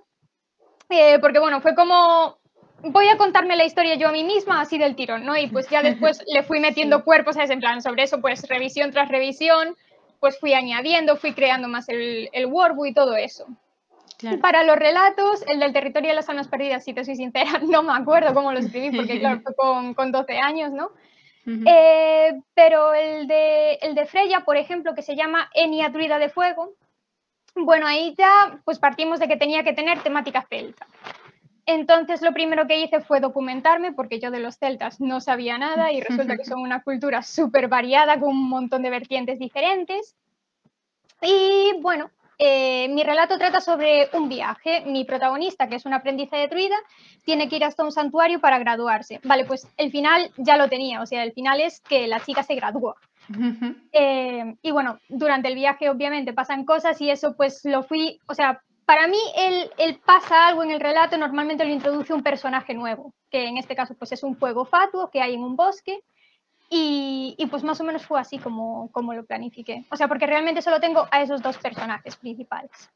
eh, 0.89 1.19
porque 1.19 1.39
bueno, 1.39 1.59
fue 1.59 1.75
como, 1.75 2.37
voy 2.83 3.09
a 3.09 3.17
contarme 3.17 3.57
la 3.57 3.65
historia 3.65 3.95
yo 3.95 4.07
a 4.07 4.13
mí 4.13 4.23
misma, 4.23 4.61
así 4.61 4.77
del 4.77 4.95
tirón, 4.95 5.25
¿no? 5.25 5.35
Y 5.35 5.47
pues 5.47 5.67
ya 5.69 5.83
después 5.83 6.23
le 6.25 6.43
fui 6.43 6.59
metiendo 6.61 7.03
cuerpos, 7.03 7.35
¿sabes? 7.35 7.49
En 7.49 7.59
plan, 7.59 7.81
sobre 7.81 8.03
eso, 8.03 8.21
pues 8.21 8.47
revisión 8.47 8.91
tras 8.91 9.09
revisión, 9.09 9.75
pues 10.19 10.39
fui 10.39 10.53
añadiendo, 10.53 11.17
fui 11.17 11.33
creando 11.33 11.67
más 11.67 11.89
el, 11.89 12.29
el 12.31 12.45
workbook 12.47 12.87
y 12.87 12.93
todo 12.93 13.15
eso. 13.15 13.47
Para 14.41 14.63
los 14.63 14.77
relatos, 14.77 15.43
el 15.47 15.59
del 15.59 15.73
territorio 15.73 16.09
de 16.09 16.15
las 16.15 16.27
almas 16.27 16.47
perdidas, 16.47 16.83
si 16.83 16.93
te 16.93 17.05
soy 17.05 17.15
sincera, 17.15 17.59
no 17.69 17.83
me 17.83 17.93
acuerdo 17.93 18.33
cómo 18.33 18.51
lo 18.51 18.59
escribí, 18.59 18.95
porque 18.95 19.19
claro, 19.19 19.41
fue 19.41 19.55
con, 19.55 19.93
con 19.93 20.11
12 20.11 20.37
años, 20.37 20.71
¿no? 20.71 20.91
Eh, 21.65 22.41
pero 22.53 22.93
el 22.93 23.25
de, 23.25 23.75
el 23.75 23.95
de 23.95 24.05
Freya, 24.05 24.41
por 24.41 24.57
ejemplo, 24.57 24.93
que 24.93 25.01
se 25.01 25.15
llama 25.15 25.49
Enia 25.53 25.87
Druida 25.87 26.19
de 26.19 26.27
Fuego, 26.27 26.73
bueno, 27.55 27.87
ahí 27.87 28.13
ya 28.17 28.59
pues 28.65 28.79
partimos 28.79 29.19
de 29.19 29.29
que 29.29 29.37
tenía 29.37 29.63
que 29.63 29.71
tener 29.71 30.03
temática 30.03 30.45
celta. 30.49 30.87
Entonces 31.67 32.21
lo 32.21 32.33
primero 32.33 32.65
que 32.65 32.79
hice 32.79 33.01
fue 33.01 33.19
documentarme 33.19 33.91
porque 33.91 34.21
yo 34.21 34.31
de 34.31 34.39
los 34.39 34.57
celtas 34.57 35.01
no 35.01 35.19
sabía 35.19 35.57
nada 35.57 35.91
y 35.91 35.99
resulta 35.99 36.37
que 36.37 36.45
son 36.45 36.61
una 36.61 36.81
cultura 36.81 37.21
súper 37.21 37.67
variada 37.67 38.19
con 38.19 38.29
un 38.29 38.49
montón 38.49 38.81
de 38.83 38.89
vertientes 38.89 39.37
diferentes. 39.37 40.15
Y 41.21 41.73
bueno, 41.81 42.09
eh, 42.39 42.87
mi 42.87 43.03
relato 43.03 43.37
trata 43.37 43.59
sobre 43.59 44.09
un 44.13 44.29
viaje. 44.29 44.83
Mi 44.85 45.03
protagonista, 45.03 45.67
que 45.67 45.75
es 45.75 45.85
una 45.85 45.97
aprendiz 45.97 46.31
de 46.31 46.47
druida, 46.47 46.77
tiene 47.25 47.49
que 47.49 47.57
ir 47.57 47.65
hasta 47.65 47.83
un 47.83 47.91
santuario 47.91 48.39
para 48.39 48.59
graduarse. 48.59 49.19
Vale, 49.25 49.43
pues 49.43 49.67
el 49.75 49.91
final 49.91 50.31
ya 50.37 50.55
lo 50.55 50.69
tenía, 50.69 51.01
o 51.01 51.05
sea, 51.05 51.23
el 51.23 51.33
final 51.33 51.59
es 51.59 51.81
que 51.81 52.07
la 52.07 52.21
chica 52.21 52.43
se 52.43 52.55
graduó. 52.55 52.95
Eh, 53.91 54.55
y 54.61 54.71
bueno, 54.71 54.99
durante 55.09 55.49
el 55.49 55.55
viaje 55.55 55.89
obviamente 55.89 56.31
pasan 56.31 56.63
cosas 56.63 57.01
y 57.01 57.09
eso 57.09 57.35
pues 57.35 57.65
lo 57.65 57.83
fui, 57.83 58.21
o 58.27 58.33
sea, 58.33 58.61
para 58.87 59.05
mí 59.07 59.19
el, 59.35 59.99
pasa 59.99 60.47
algo 60.47 60.63
en 60.63 60.71
el 60.71 60.79
relato 60.79 61.17
normalmente 61.17 61.65
lo 61.65 61.73
introduce 61.73 62.13
un 62.13 62.23
personaje 62.23 62.73
nuevo, 62.73 63.13
que 63.29 63.45
en 63.45 63.57
este 63.57 63.75
caso 63.75 63.95
pues 63.95 64.13
es 64.13 64.23
un 64.23 64.37
fuego 64.37 64.63
fatuo 64.63 65.11
que 65.11 65.21
hay 65.21 65.33
en 65.33 65.43
un 65.43 65.57
bosque 65.57 65.99
y, 66.69 67.35
pues 67.49 67.63
más 67.63 67.81
o 67.81 67.83
menos 67.83 68.05
fue 68.05 68.19
así 68.19 68.37
como, 68.37 68.89
como 68.93 69.13
lo 69.13 69.25
planifiqué. 69.25 69.83
O 69.91 69.97
sea, 69.97 70.07
porque 70.07 70.25
realmente 70.25 70.61
solo 70.61 70.79
tengo 70.79 71.05
a 71.11 71.21
esos 71.21 71.41
dos 71.41 71.57
personajes 71.57 72.15
principales. 72.15 72.89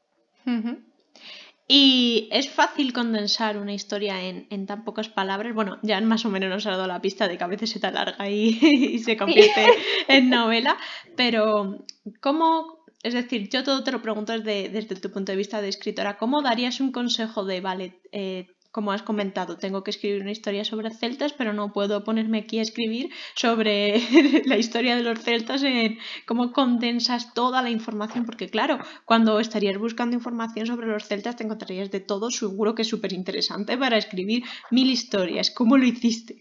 Y 1.68 2.28
es 2.32 2.50
fácil 2.50 2.94
condensar 2.94 3.58
una 3.58 3.74
historia 3.74 4.20
en, 4.22 4.66
tan 4.66 4.84
pocas 4.84 5.10
palabras. 5.10 5.54
Bueno, 5.54 5.78
ya 5.82 6.00
más 6.00 6.24
o 6.24 6.30
menos 6.30 6.48
nos 6.48 6.66
ha 6.66 6.70
dado 6.70 6.86
la 6.86 7.00
pista 7.00 7.28
de 7.28 7.36
que 7.36 7.44
a 7.44 7.48
veces 7.48 7.70
se 7.70 7.80
te 7.80 7.86
alarga 7.86 8.28
y, 8.30 8.98
se 9.04 9.16
convierte 9.16 9.66
en 10.08 10.30
novela. 10.30 10.76
Pero, 11.16 11.84
¿cómo 12.20 12.81
es 13.02 13.14
decir, 13.14 13.48
yo 13.48 13.64
todo 13.64 13.82
te 13.82 13.92
lo 13.92 14.00
pregunto 14.00 14.32
desde, 14.38 14.96
tu 14.96 15.10
punto 15.10 15.32
de 15.32 15.36
vista 15.36 15.60
de 15.60 15.68
escritora. 15.68 16.18
¿Cómo 16.18 16.42
darías 16.42 16.80
un 16.80 16.92
consejo 16.92 17.44
de, 17.44 17.60
vale, 17.60 18.00
eh, 18.12 18.46
como 18.72 18.90
has 18.90 19.02
comentado, 19.02 19.58
tengo 19.58 19.84
que 19.84 19.90
escribir 19.90 20.22
una 20.22 20.30
historia 20.30 20.64
sobre 20.64 20.90
celtas, 20.90 21.34
pero 21.34 21.52
no 21.52 21.72
puedo 21.72 22.04
ponerme 22.04 22.38
aquí 22.38 22.58
a 22.58 22.62
escribir 22.62 23.10
sobre 23.34 24.00
la 24.46 24.56
historia 24.56 24.96
de 24.96 25.02
los 25.02 25.20
celtas 25.20 25.62
en 25.62 25.98
cómo 26.26 26.52
condensas 26.52 27.34
toda 27.34 27.60
la 27.60 27.70
información? 27.70 28.24
Porque 28.24 28.48
claro, 28.48 28.78
cuando 29.04 29.40
estarías 29.40 29.76
buscando 29.76 30.16
información 30.16 30.66
sobre 30.66 30.86
los 30.86 31.06
celtas 31.06 31.36
te 31.36 31.44
encontrarías 31.44 31.90
de 31.90 32.00
todo, 32.00 32.30
seguro 32.30 32.74
que 32.74 32.82
es 32.82 32.88
súper 32.88 33.12
interesante 33.12 33.76
para 33.76 33.98
escribir 33.98 34.44
mil 34.70 34.90
historias. 34.90 35.50
¿Cómo 35.50 35.76
lo 35.76 35.84
hiciste? 35.84 36.40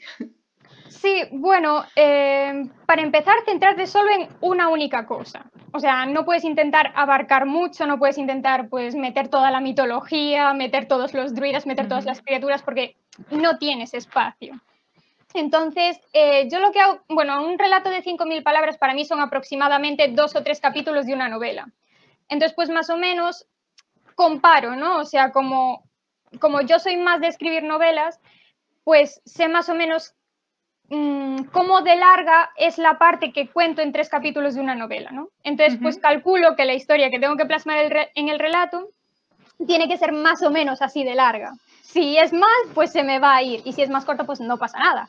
Sí, 0.87 1.23
bueno, 1.31 1.83
eh, 1.95 2.69
para 2.85 3.01
empezar, 3.01 3.35
centrarte 3.43 3.87
solo 3.87 4.09
en 4.11 4.29
una 4.39 4.69
única 4.69 5.05
cosa. 5.05 5.50
O 5.73 5.79
sea, 5.79 6.05
no 6.05 6.25
puedes 6.25 6.43
intentar 6.43 6.91
abarcar 6.95 7.45
mucho, 7.45 7.85
no 7.85 7.97
puedes 7.97 8.17
intentar 8.17 8.67
pues 8.67 8.95
meter 8.95 9.29
toda 9.29 9.51
la 9.51 9.61
mitología, 9.61 10.53
meter 10.53 10.87
todos 10.87 11.13
los 11.13 11.33
druidas, 11.33 11.65
meter 11.65 11.87
todas 11.87 12.05
las 12.05 12.21
criaturas, 12.21 12.61
porque 12.61 12.97
no 13.29 13.57
tienes 13.57 13.93
espacio. 13.93 14.59
Entonces, 15.33 15.99
eh, 16.11 16.49
yo 16.51 16.59
lo 16.59 16.71
que 16.71 16.81
hago, 16.81 17.01
bueno, 17.07 17.45
un 17.45 17.57
relato 17.57 17.89
de 17.89 18.03
5.000 18.03 18.43
palabras 18.43 18.77
para 18.77 18.93
mí 18.93 19.05
son 19.05 19.21
aproximadamente 19.21 20.09
dos 20.09 20.35
o 20.35 20.43
tres 20.43 20.59
capítulos 20.59 21.05
de 21.05 21.13
una 21.13 21.29
novela. 21.29 21.71
Entonces, 22.27 22.53
pues 22.53 22.69
más 22.69 22.89
o 22.89 22.97
menos 22.97 23.47
comparo, 24.15 24.75
¿no? 24.75 24.97
O 24.97 25.05
sea, 25.05 25.31
como, 25.31 25.89
como 26.39 26.61
yo 26.61 26.79
soy 26.79 26.97
más 26.97 27.21
de 27.21 27.27
escribir 27.27 27.63
novelas, 27.63 28.19
pues 28.83 29.21
sé 29.25 29.47
más 29.47 29.69
o 29.69 29.75
menos 29.75 30.15
Mm, 30.93 31.43
cómo 31.53 31.81
de 31.83 31.95
larga 31.95 32.51
es 32.57 32.77
la 32.77 32.97
parte 32.97 33.31
que 33.31 33.47
cuento 33.47 33.81
en 33.81 33.93
tres 33.93 34.09
capítulos 34.09 34.55
de 34.55 34.59
una 34.59 34.75
novela, 34.75 35.09
¿no? 35.11 35.29
Entonces, 35.41 35.79
pues 35.81 35.97
calculo 35.97 36.57
que 36.57 36.65
la 36.65 36.73
historia 36.73 37.09
que 37.09 37.17
tengo 37.17 37.37
que 37.37 37.45
plasmar 37.45 38.09
en 38.13 38.27
el 38.27 38.39
relato 38.39 38.89
tiene 39.65 39.87
que 39.87 39.97
ser 39.97 40.11
más 40.11 40.43
o 40.43 40.51
menos 40.51 40.81
así 40.81 41.05
de 41.05 41.15
larga. 41.15 41.53
Si 41.81 42.17
es 42.17 42.33
más, 42.33 42.59
pues 42.73 42.91
se 42.91 43.03
me 43.03 43.19
va 43.19 43.37
a 43.37 43.41
ir, 43.41 43.61
y 43.63 43.71
si 43.71 43.83
es 43.83 43.89
más 43.89 44.03
corto, 44.03 44.25
pues 44.25 44.41
no 44.41 44.57
pasa 44.57 44.79
nada. 44.79 45.07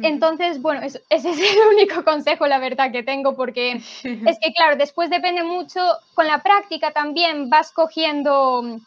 Entonces, 0.00 0.62
bueno, 0.62 0.82
ese 0.82 1.02
es 1.08 1.24
el 1.24 1.58
único 1.74 2.04
consejo, 2.04 2.46
la 2.46 2.60
verdad, 2.60 2.92
que 2.92 3.02
tengo, 3.02 3.34
porque 3.34 3.72
es 4.04 4.38
que, 4.40 4.52
claro, 4.54 4.76
después 4.76 5.10
depende 5.10 5.42
mucho, 5.42 5.80
con 6.14 6.28
la 6.28 6.44
práctica 6.44 6.92
también 6.92 7.50
vas 7.50 7.72
cogiendo, 7.72 8.78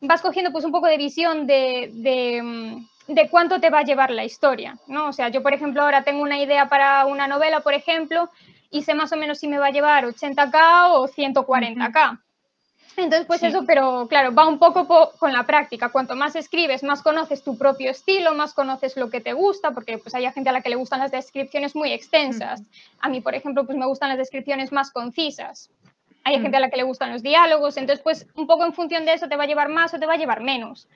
vas 0.00 0.22
cogiendo 0.22 0.52
pues 0.52 0.64
un 0.64 0.70
poco 0.70 0.86
de 0.86 0.98
visión 0.98 1.48
de 1.48 2.40
mm, 2.44 2.91
de 3.08 3.28
cuánto 3.28 3.60
te 3.60 3.70
va 3.70 3.80
a 3.80 3.84
llevar 3.84 4.10
la 4.10 4.24
historia, 4.24 4.78
¿no? 4.86 5.08
O 5.08 5.12
sea, 5.12 5.28
yo, 5.28 5.42
por 5.42 5.54
ejemplo, 5.54 5.82
ahora 5.82 6.04
tengo 6.04 6.22
una 6.22 6.38
idea 6.38 6.68
para 6.68 7.06
una 7.06 7.26
novela, 7.26 7.60
por 7.60 7.74
ejemplo, 7.74 8.30
y 8.70 8.82
sé 8.82 8.94
más 8.94 9.12
o 9.12 9.16
menos 9.16 9.38
si 9.38 9.48
me 9.48 9.58
va 9.58 9.66
a 9.66 9.70
llevar 9.70 10.04
80k 10.04 10.92
o 10.92 11.08
140k. 11.08 12.18
Entonces, 12.96 13.26
pues 13.26 13.42
eso, 13.42 13.64
pero 13.66 14.06
claro, 14.06 14.34
va 14.34 14.46
un 14.46 14.58
poco 14.58 15.12
con 15.18 15.32
la 15.32 15.44
práctica. 15.44 15.88
Cuanto 15.88 16.14
más 16.14 16.36
escribes, 16.36 16.82
más 16.82 17.02
conoces 17.02 17.42
tu 17.42 17.56
propio 17.56 17.90
estilo, 17.90 18.34
más 18.34 18.52
conoces 18.52 18.96
lo 18.96 19.08
que 19.08 19.20
te 19.20 19.32
gusta, 19.32 19.70
porque 19.70 19.96
pues 19.98 20.14
hay 20.14 20.30
gente 20.30 20.50
a 20.50 20.52
la 20.52 20.60
que 20.60 20.68
le 20.68 20.76
gustan 20.76 21.00
las 21.00 21.10
descripciones 21.10 21.74
muy 21.74 21.92
extensas. 21.92 22.62
A 23.00 23.08
mí, 23.08 23.20
por 23.20 23.34
ejemplo, 23.34 23.64
pues 23.64 23.78
me 23.78 23.86
gustan 23.86 24.10
las 24.10 24.18
descripciones 24.18 24.72
más 24.72 24.90
concisas. 24.90 25.70
Hay 26.24 26.40
gente 26.40 26.56
a 26.56 26.60
la 26.60 26.70
que 26.70 26.76
le 26.76 26.84
gustan 26.84 27.12
los 27.12 27.22
diálogos, 27.22 27.76
entonces 27.76 28.02
pues 28.02 28.26
un 28.36 28.46
poco 28.46 28.64
en 28.64 28.74
función 28.74 29.04
de 29.04 29.14
eso 29.14 29.28
te 29.28 29.36
va 29.36 29.44
a 29.44 29.46
llevar 29.46 29.68
más 29.68 29.92
o 29.92 29.98
te 29.98 30.06
va 30.06 30.14
a 30.14 30.18
llevar 30.18 30.40
menos. 30.40 30.86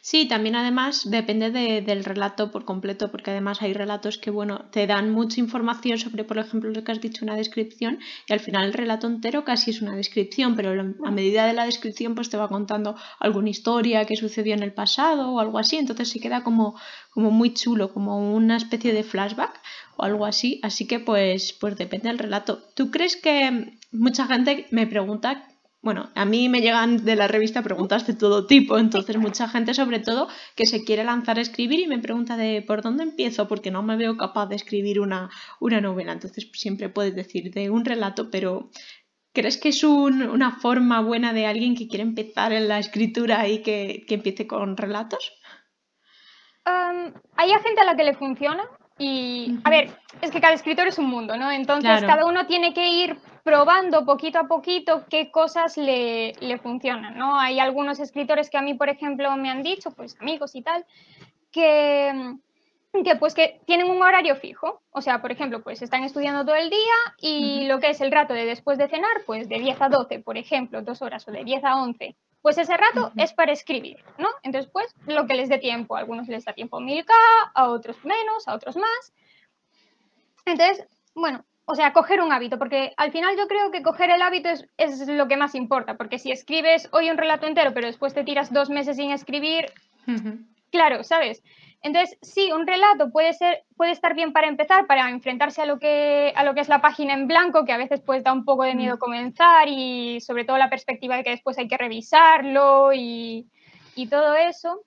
Sí, 0.00 0.28
también 0.28 0.54
además 0.54 1.10
depende 1.10 1.50
del 1.50 2.04
relato 2.04 2.52
por 2.52 2.64
completo, 2.64 3.10
porque 3.10 3.32
además 3.32 3.60
hay 3.60 3.72
relatos 3.72 4.18
que, 4.18 4.30
bueno, 4.30 4.66
te 4.70 4.86
dan 4.86 5.10
mucha 5.10 5.40
información 5.40 5.98
sobre, 5.98 6.22
por 6.22 6.38
ejemplo, 6.38 6.70
lo 6.70 6.84
que 6.84 6.92
has 6.92 7.00
dicho, 7.00 7.24
una 7.24 7.34
descripción, 7.34 7.98
y 8.28 8.32
al 8.32 8.40
final 8.40 8.66
el 8.66 8.72
relato 8.72 9.08
entero 9.08 9.44
casi 9.44 9.72
es 9.72 9.82
una 9.82 9.96
descripción, 9.96 10.54
pero 10.54 10.70
a 11.04 11.10
medida 11.10 11.46
de 11.46 11.54
la 11.54 11.64
descripción 11.64 12.14
pues 12.14 12.30
te 12.30 12.36
va 12.36 12.48
contando 12.48 12.94
alguna 13.18 13.50
historia 13.50 14.04
que 14.04 14.16
sucedió 14.16 14.54
en 14.54 14.62
el 14.62 14.72
pasado 14.72 15.30
o 15.32 15.40
algo 15.40 15.58
así, 15.58 15.76
entonces 15.76 16.08
se 16.08 16.20
queda 16.20 16.44
como, 16.44 16.78
como 17.10 17.30
muy 17.32 17.52
chulo, 17.52 17.92
como 17.92 18.32
una 18.32 18.56
especie 18.56 18.92
de 18.92 19.02
flashback 19.02 19.60
o 19.96 20.04
algo 20.04 20.24
así, 20.26 20.60
así 20.62 20.86
que 20.86 21.00
pues, 21.00 21.52
pues 21.52 21.76
depende 21.76 22.08
del 22.08 22.18
relato. 22.18 22.62
¿Tú 22.74 22.90
crees 22.92 23.16
que 23.16 23.78
mucha 23.90 24.26
gente 24.26 24.66
me 24.70 24.86
pregunta 24.86 25.48
bueno, 25.86 26.10
a 26.16 26.24
mí 26.24 26.48
me 26.48 26.62
llegan 26.62 27.04
de 27.04 27.14
la 27.14 27.28
revista 27.28 27.62
preguntas 27.62 28.08
de 28.08 28.14
todo 28.14 28.48
tipo, 28.48 28.76
entonces 28.76 29.16
mucha 29.18 29.46
gente 29.48 29.72
sobre 29.72 30.00
todo 30.00 30.26
que 30.56 30.66
se 30.66 30.82
quiere 30.82 31.04
lanzar 31.04 31.38
a 31.38 31.42
escribir 31.42 31.78
y 31.78 31.86
me 31.86 32.00
pregunta 32.00 32.36
de 32.36 32.60
por 32.60 32.82
dónde 32.82 33.04
empiezo 33.04 33.46
porque 33.46 33.70
no 33.70 33.84
me 33.84 33.96
veo 33.96 34.16
capaz 34.16 34.46
de 34.46 34.56
escribir 34.56 34.98
una, 34.98 35.30
una 35.60 35.80
novela, 35.80 36.10
entonces 36.10 36.50
siempre 36.54 36.88
puedes 36.88 37.14
decir 37.14 37.52
de 37.52 37.70
un 37.70 37.84
relato, 37.84 38.32
pero 38.32 38.68
¿crees 39.32 39.58
que 39.58 39.68
es 39.68 39.84
una 39.84 40.58
forma 40.58 41.00
buena 41.02 41.32
de 41.32 41.46
alguien 41.46 41.76
que 41.76 41.86
quiere 41.86 42.02
empezar 42.02 42.52
en 42.52 42.66
la 42.66 42.80
escritura 42.80 43.46
y 43.46 43.62
que, 43.62 44.04
empiece 44.08 44.48
con 44.48 44.76
relatos? 44.76 45.34
hay 46.64 47.48
gente 47.48 47.80
a 47.80 47.84
la 47.84 47.94
que 47.94 48.02
le 48.02 48.14
funciona, 48.14 48.64
y, 48.98 49.58
a 49.64 49.70
ver, 49.70 49.90
es 50.22 50.30
que 50.30 50.40
cada 50.40 50.54
escritor 50.54 50.86
es 50.86 50.98
un 50.98 51.06
mundo, 51.06 51.36
¿no? 51.36 51.50
Entonces, 51.52 52.02
cada 52.04 52.24
uno 52.24 52.46
tiene 52.46 52.72
que 52.72 52.88
ir 52.88 53.18
probando 53.42 54.04
poquito 54.04 54.38
a 54.38 54.48
poquito 54.48 55.04
qué 55.08 55.30
cosas 55.30 55.76
le, 55.76 56.32
le, 56.40 56.58
funcionan, 56.58 57.16
¿no? 57.16 57.38
Hay 57.38 57.60
algunos 57.60 58.00
escritores 58.00 58.48
que 58.50 58.58
a 58.58 58.62
mí, 58.62 58.74
por 58.74 58.88
ejemplo, 58.88 59.36
me 59.36 59.50
han 59.50 59.62
dicho, 59.62 59.90
pues 59.90 60.16
amigos 60.20 60.54
y 60.54 60.62
tal, 60.62 60.84
que, 61.52 62.36
que 63.04 63.16
pues 63.16 63.34
que 63.34 63.60
tienen 63.66 63.90
un 63.90 64.02
horario 64.02 64.34
fijo. 64.36 64.80
O 64.90 65.02
sea, 65.02 65.20
por 65.20 65.30
ejemplo, 65.30 65.62
pues 65.62 65.82
están 65.82 66.02
estudiando 66.02 66.44
todo 66.44 66.56
el 66.56 66.70
día 66.70 66.94
y 67.18 67.66
lo 67.66 67.78
que 67.78 67.90
es 67.90 68.00
el 68.00 68.10
rato 68.10 68.32
de 68.32 68.46
después 68.46 68.78
de 68.78 68.88
cenar, 68.88 69.24
pues 69.26 69.48
de 69.48 69.58
10 69.58 69.80
a 69.80 69.88
12, 69.90 70.20
por 70.20 70.38
ejemplo, 70.38 70.82
dos 70.82 71.02
horas, 71.02 71.28
o 71.28 71.30
de 71.30 71.44
10 71.44 71.64
a 71.64 71.82
11, 71.82 72.16
pues 72.46 72.58
ese 72.58 72.76
rato 72.76 73.10
es 73.16 73.32
para 73.32 73.50
escribir, 73.50 74.04
¿no? 74.18 74.28
Entonces, 74.44 74.70
pues 74.72 74.94
lo 75.08 75.26
que 75.26 75.34
les 75.34 75.48
dé 75.48 75.58
tiempo, 75.58 75.96
a 75.96 75.98
algunos 75.98 76.28
les 76.28 76.44
da 76.44 76.52
tiempo 76.52 76.78
1000K, 76.78 77.10
a 77.52 77.68
otros 77.70 77.96
menos, 78.04 78.46
a 78.46 78.54
otros 78.54 78.76
más. 78.76 79.12
Entonces, 80.44 80.86
bueno, 81.12 81.44
o 81.64 81.74
sea, 81.74 81.92
coger 81.92 82.20
un 82.20 82.32
hábito, 82.32 82.56
porque 82.56 82.92
al 82.98 83.10
final 83.10 83.36
yo 83.36 83.48
creo 83.48 83.72
que 83.72 83.82
coger 83.82 84.10
el 84.10 84.22
hábito 84.22 84.48
es, 84.76 85.08
lo 85.08 85.26
que 85.26 85.36
más 85.36 85.56
importa, 85.56 85.96
porque 85.96 86.20
si 86.20 86.30
escribes 86.30 86.88
hoy 86.92 87.10
un 87.10 87.18
relato 87.18 87.48
entero, 87.48 87.74
pero 87.74 87.88
después 87.88 88.14
te 88.14 88.22
tiras 88.22 88.52
dos 88.52 88.70
meses 88.70 88.96
sin 88.96 89.10
escribir, 89.10 89.72
claro, 90.76 91.02
¿sabes? 91.02 91.42
Entonces, 91.82 92.18
sí, 92.20 92.52
un 92.52 92.66
relato 92.66 93.10
puede, 93.10 93.32
ser, 93.32 93.64
puede 93.76 93.92
estar 93.92 94.14
bien 94.14 94.32
para 94.32 94.48
empezar, 94.48 94.86
para 94.86 95.08
enfrentarse 95.08 95.62
a 95.62 95.66
lo, 95.66 95.78
que, 95.78 96.32
a 96.34 96.44
lo 96.44 96.54
que 96.54 96.60
es 96.60 96.68
la 96.68 96.80
página 96.80 97.14
en 97.14 97.26
blanco, 97.26 97.64
que 97.64 97.72
a 97.72 97.76
veces 97.76 98.00
pues 98.04 98.24
da 98.24 98.32
un 98.32 98.44
poco 98.44 98.64
de 98.64 98.74
miedo 98.74 98.96
mm. 98.96 98.98
comenzar 98.98 99.68
y 99.68 100.20
sobre 100.20 100.44
todo 100.44 100.58
la 100.58 100.68
perspectiva 100.68 101.16
de 101.16 101.24
que 101.24 101.30
después 101.30 101.56
hay 101.58 101.68
que 101.68 101.78
revisarlo 101.78 102.90
y, 102.92 103.48
todo 104.10 104.34
eso. 104.34 104.82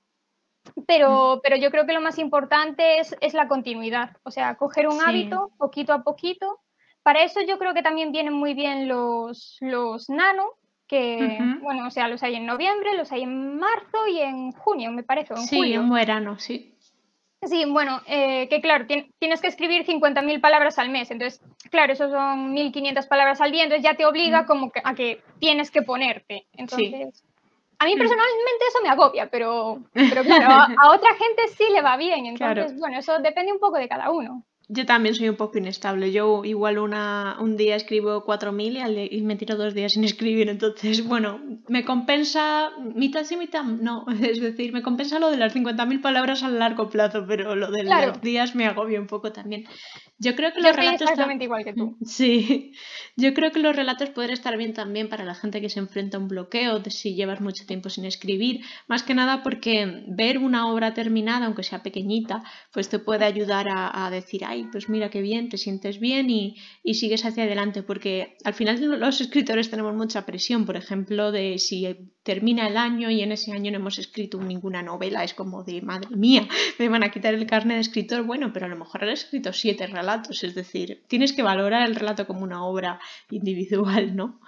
Pero, 0.85 1.37
mm. 1.37 1.39
pero, 1.41 1.55
yo 1.55 1.71
creo 1.71 1.85
que 1.85 1.93
lo 1.93 2.01
más 2.01 2.19
importante 2.19 2.99
es, 2.99 3.15
es 3.21 3.33
la 3.33 3.47
continuidad, 3.47 4.17
o 4.23 4.31
sea, 4.31 4.55
coger 4.55 4.87
un 4.87 5.01
hábito 5.01 5.51
poquito 5.57 5.93
a 5.93 6.03
poquito. 6.03 6.59
Para 7.01 7.23
eso 7.23 7.39
yo 7.41 7.57
creo 7.57 7.73
que 7.73 7.81
también 7.81 8.11
vienen 8.11 8.33
muy 8.33 8.53
bien 8.53 8.87
los, 8.87 9.57
los 9.61 10.09
nano, 10.09 10.58
que, 10.89 11.37
bueno, 11.61 11.87
o 11.87 11.91
sea, 11.91 12.07
los 12.07 12.23
hay 12.23 12.35
en 12.35 12.47
noviembre, 12.47 12.97
los 12.97 13.11
hay 13.11 13.21
en 13.21 13.59
marzo 13.59 14.07
y 14.11 14.19
en 14.19 14.51
junio, 14.51 14.91
me 14.91 15.03
parece. 15.03 15.35
En 15.35 15.41
sí, 15.43 15.73
en 15.73 15.87
verano, 15.89 16.39
sí. 16.39 16.73
Sí, 17.43 17.63
bueno, 17.65 18.01
eh, 18.07 18.49
que 18.49 18.59
claro, 18.59 18.85
tienes 18.87 19.39
que 19.39 19.47
escribir 19.47 19.85
50.000 19.85 20.41
palabras 20.41 20.79
al 20.79 20.89
mes, 20.89 21.11
entonces, 21.11 21.41
claro, 21.69 21.93
eso 21.93 22.09
son 22.09 22.53
1.500 22.53 23.07
palabras 23.07 23.39
al 23.39 23.51
día, 23.51 23.63
entonces 23.63 23.83
ya 23.83 23.95
te 23.95 24.05
obliga 24.05 24.45
como 24.47 24.71
a 24.83 24.95
que 24.95 25.21
tienes 25.39 25.69
que 25.71 25.83
ponerte. 25.83 26.47
Entonces, 26.53 27.23
a 27.77 27.85
mí 27.85 27.95
personalmente 27.95 28.65
eso 28.67 28.79
me 28.83 28.89
agobia, 28.89 29.29
pero, 29.29 29.79
pero 29.93 30.23
claro, 30.23 30.73
a, 30.75 30.91
otra 30.91 31.11
gente 31.15 31.47
sí 31.55 31.65
le 31.71 31.81
va 31.81 31.97
bien, 31.97 32.25
entonces, 32.25 32.77
bueno, 32.77 32.97
eso 32.97 33.19
depende 33.19 33.53
un 33.53 33.59
poco 33.59 33.77
de 33.77 33.87
cada 33.87 34.09
uno. 34.09 34.43
Yo 34.71 34.85
también 34.85 35.15
soy 35.15 35.29
un 35.29 35.35
poco 35.35 35.57
inestable. 35.57 36.11
Yo 36.11 36.45
igual 36.45 36.77
una, 36.77 37.37
un 37.39 37.57
día 37.57 37.75
escribo 37.75 38.23
4.000 38.23 39.09
y, 39.11 39.17
y 39.17 39.21
me 39.23 39.35
tiro 39.35 39.55
dos 39.55 39.73
días 39.73 39.93
sin 39.93 40.03
escribir. 40.11 40.47
Entonces, 40.47 41.05
bueno, 41.05 41.41
me 41.67 41.83
compensa 41.83 42.69
mitad 42.95 43.23
sí, 43.23 43.35
mitad 43.35 43.63
no. 43.63 44.05
Es 44.21 44.39
decir, 44.39 44.71
me 44.71 44.83
compensa 44.83 45.19
lo 45.19 45.31
de 45.31 45.37
las 45.37 45.55
50.000 45.55 46.01
palabras 46.01 46.43
a 46.43 46.49
largo 46.49 46.89
plazo, 46.89 47.25
pero 47.27 47.55
lo 47.55 47.71
de 47.71 47.83
los 47.83 48.21
días 48.21 48.55
me 48.55 48.67
agobia 48.67 48.99
un 48.99 49.07
poco 49.07 49.31
también. 49.31 49.65
Yo 50.21 50.35
creo 50.35 50.51
que 50.51 50.59
los 50.59 50.75
relatos 50.75 51.01
exactamente 51.03 51.45
igual 51.45 51.63
que 51.63 51.73
tú. 51.73 51.97
Sí, 52.05 52.73
yo 53.15 53.33
creo 53.33 53.51
que 53.51 53.59
los 53.59 53.73
relatos 53.73 54.09
pueden 54.09 54.31
estar 54.31 54.57
bien 54.57 54.73
también 54.73 55.07
para 55.07 55.23
la 55.23 55.33
gente 55.33 55.61
que 55.61 55.69
se 55.69 55.79
enfrenta 55.79 56.17
a 56.17 56.19
un 56.19 56.27
bloqueo, 56.27 56.79
de 56.79 56.91
si 56.91 57.15
llevas 57.15 57.39
mucho 57.39 57.65
tiempo 57.65 57.89
sin 57.89 58.03
escribir, 58.03 58.61
más 58.87 59.03
que 59.03 59.13
nada 59.13 59.43
porque 59.43 60.03
ver 60.07 60.37
una 60.37 60.71
obra 60.71 60.93
terminada, 60.93 61.45
aunque 61.45 61.63
sea 61.63 61.83
pequeñita, 61.83 62.43
pues 62.73 62.89
te 62.89 62.99
puede 62.99 63.23
ayudar 63.23 63.67
a, 63.69 64.09
decir, 64.09 64.43
ay, 64.45 64.58
pues 64.71 64.89
mira 64.89 65.09
qué 65.09 65.21
bien, 65.21 65.49
te 65.49 65.57
sientes 65.57 65.99
bien 65.99 66.29
y, 66.29 66.57
y, 66.83 66.95
sigues 66.95 67.25
hacia 67.25 67.43
adelante, 67.43 67.83
porque 67.83 68.37
al 68.43 68.53
final 68.53 68.99
los 68.99 69.21
escritores 69.21 69.69
tenemos 69.69 69.93
mucha 69.95 70.25
presión, 70.25 70.65
por 70.65 70.75
ejemplo, 70.75 71.31
de 71.31 71.59
si 71.59 71.87
termina 72.23 72.67
el 72.67 72.77
año 72.77 73.09
y 73.09 73.21
en 73.21 73.31
ese 73.31 73.51
año 73.51 73.71
no 73.71 73.77
hemos 73.77 73.97
escrito 73.97 74.39
ninguna 74.41 74.83
novela, 74.83 75.23
es 75.23 75.33
como 75.33 75.63
de, 75.63 75.81
madre 75.81 76.15
mía, 76.15 76.47
me 76.79 76.89
van 76.89 77.03
a 77.03 77.11
quitar 77.11 77.33
el 77.33 77.47
carnet 77.47 77.77
de 77.77 77.81
escritor, 77.81 78.23
bueno, 78.23 78.51
pero 78.53 78.65
a 78.65 78.69
lo 78.69 78.75
mejor 78.75 79.03
has 79.03 79.23
escrito 79.23 79.53
siete 79.53 79.87
relatos 79.87 80.43
es 80.43 80.55
decir, 80.55 81.03
tienes 81.07 81.33
que 81.33 81.43
valorar 81.43 81.87
el 81.87 81.95
relato 81.95 82.27
como 82.27 82.43
una 82.43 82.63
obra 82.63 82.99
individual, 83.29 84.15
¿no? 84.15 84.39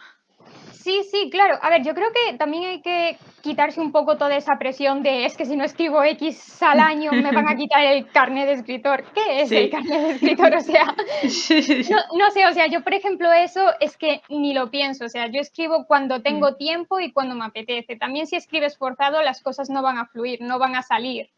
Sí, 0.83 1.03
sí, 1.09 1.29
claro. 1.29 1.57
A 1.61 1.69
ver, 1.69 1.83
yo 1.83 1.93
creo 1.93 2.09
que 2.11 2.37
también 2.37 2.65
hay 2.65 2.81
que 2.81 3.17
quitarse 3.41 3.79
un 3.79 3.91
poco 3.91 4.17
toda 4.17 4.35
esa 4.35 4.57
presión 4.57 5.03
de 5.03 5.25
es 5.25 5.37
que 5.37 5.45
si 5.45 5.55
no 5.55 5.63
escribo 5.63 6.03
X 6.03 6.61
al 6.61 6.79
año 6.79 7.11
me 7.11 7.31
van 7.31 7.47
a 7.47 7.55
quitar 7.55 7.83
el 7.83 8.07
carnet 8.09 8.47
de 8.47 8.53
escritor. 8.53 9.03
¿Qué 9.13 9.41
es 9.41 9.51
el 9.51 9.69
carnet 9.69 10.01
de 10.01 10.11
escritor? 10.11 10.55
O 10.55 10.61
sea, 10.61 10.85
no, 12.17 12.31
sé, 12.31 12.45
o 12.45 12.53
sea, 12.53 12.67
yo 12.67 12.81
por 12.81 12.93
ejemplo 12.93 13.31
eso 13.31 13.61
es 13.79 13.97
que 13.97 14.21
ni 14.29 14.53
lo 14.53 14.71
pienso. 14.71 15.05
O 15.05 15.09
sea, 15.09 15.27
yo 15.27 15.39
escribo 15.39 15.85
cuando 15.87 16.21
tengo 16.21 16.51
mm. 16.51 16.57
tiempo 16.57 16.99
y 16.99 17.11
cuando 17.11 17.35
me 17.35 17.45
apetece. 17.45 17.95
También 17.95 18.27
si 18.27 18.35
escribes 18.35 18.77
forzado 18.77 19.21
las 19.21 19.41
cosas 19.41 19.69
no 19.69 19.81
van 19.81 19.97
a 19.97 20.07
fluir, 20.07 20.41
no 20.41 20.59
van 20.59 20.75
a 20.75 20.81
salir 20.81 21.29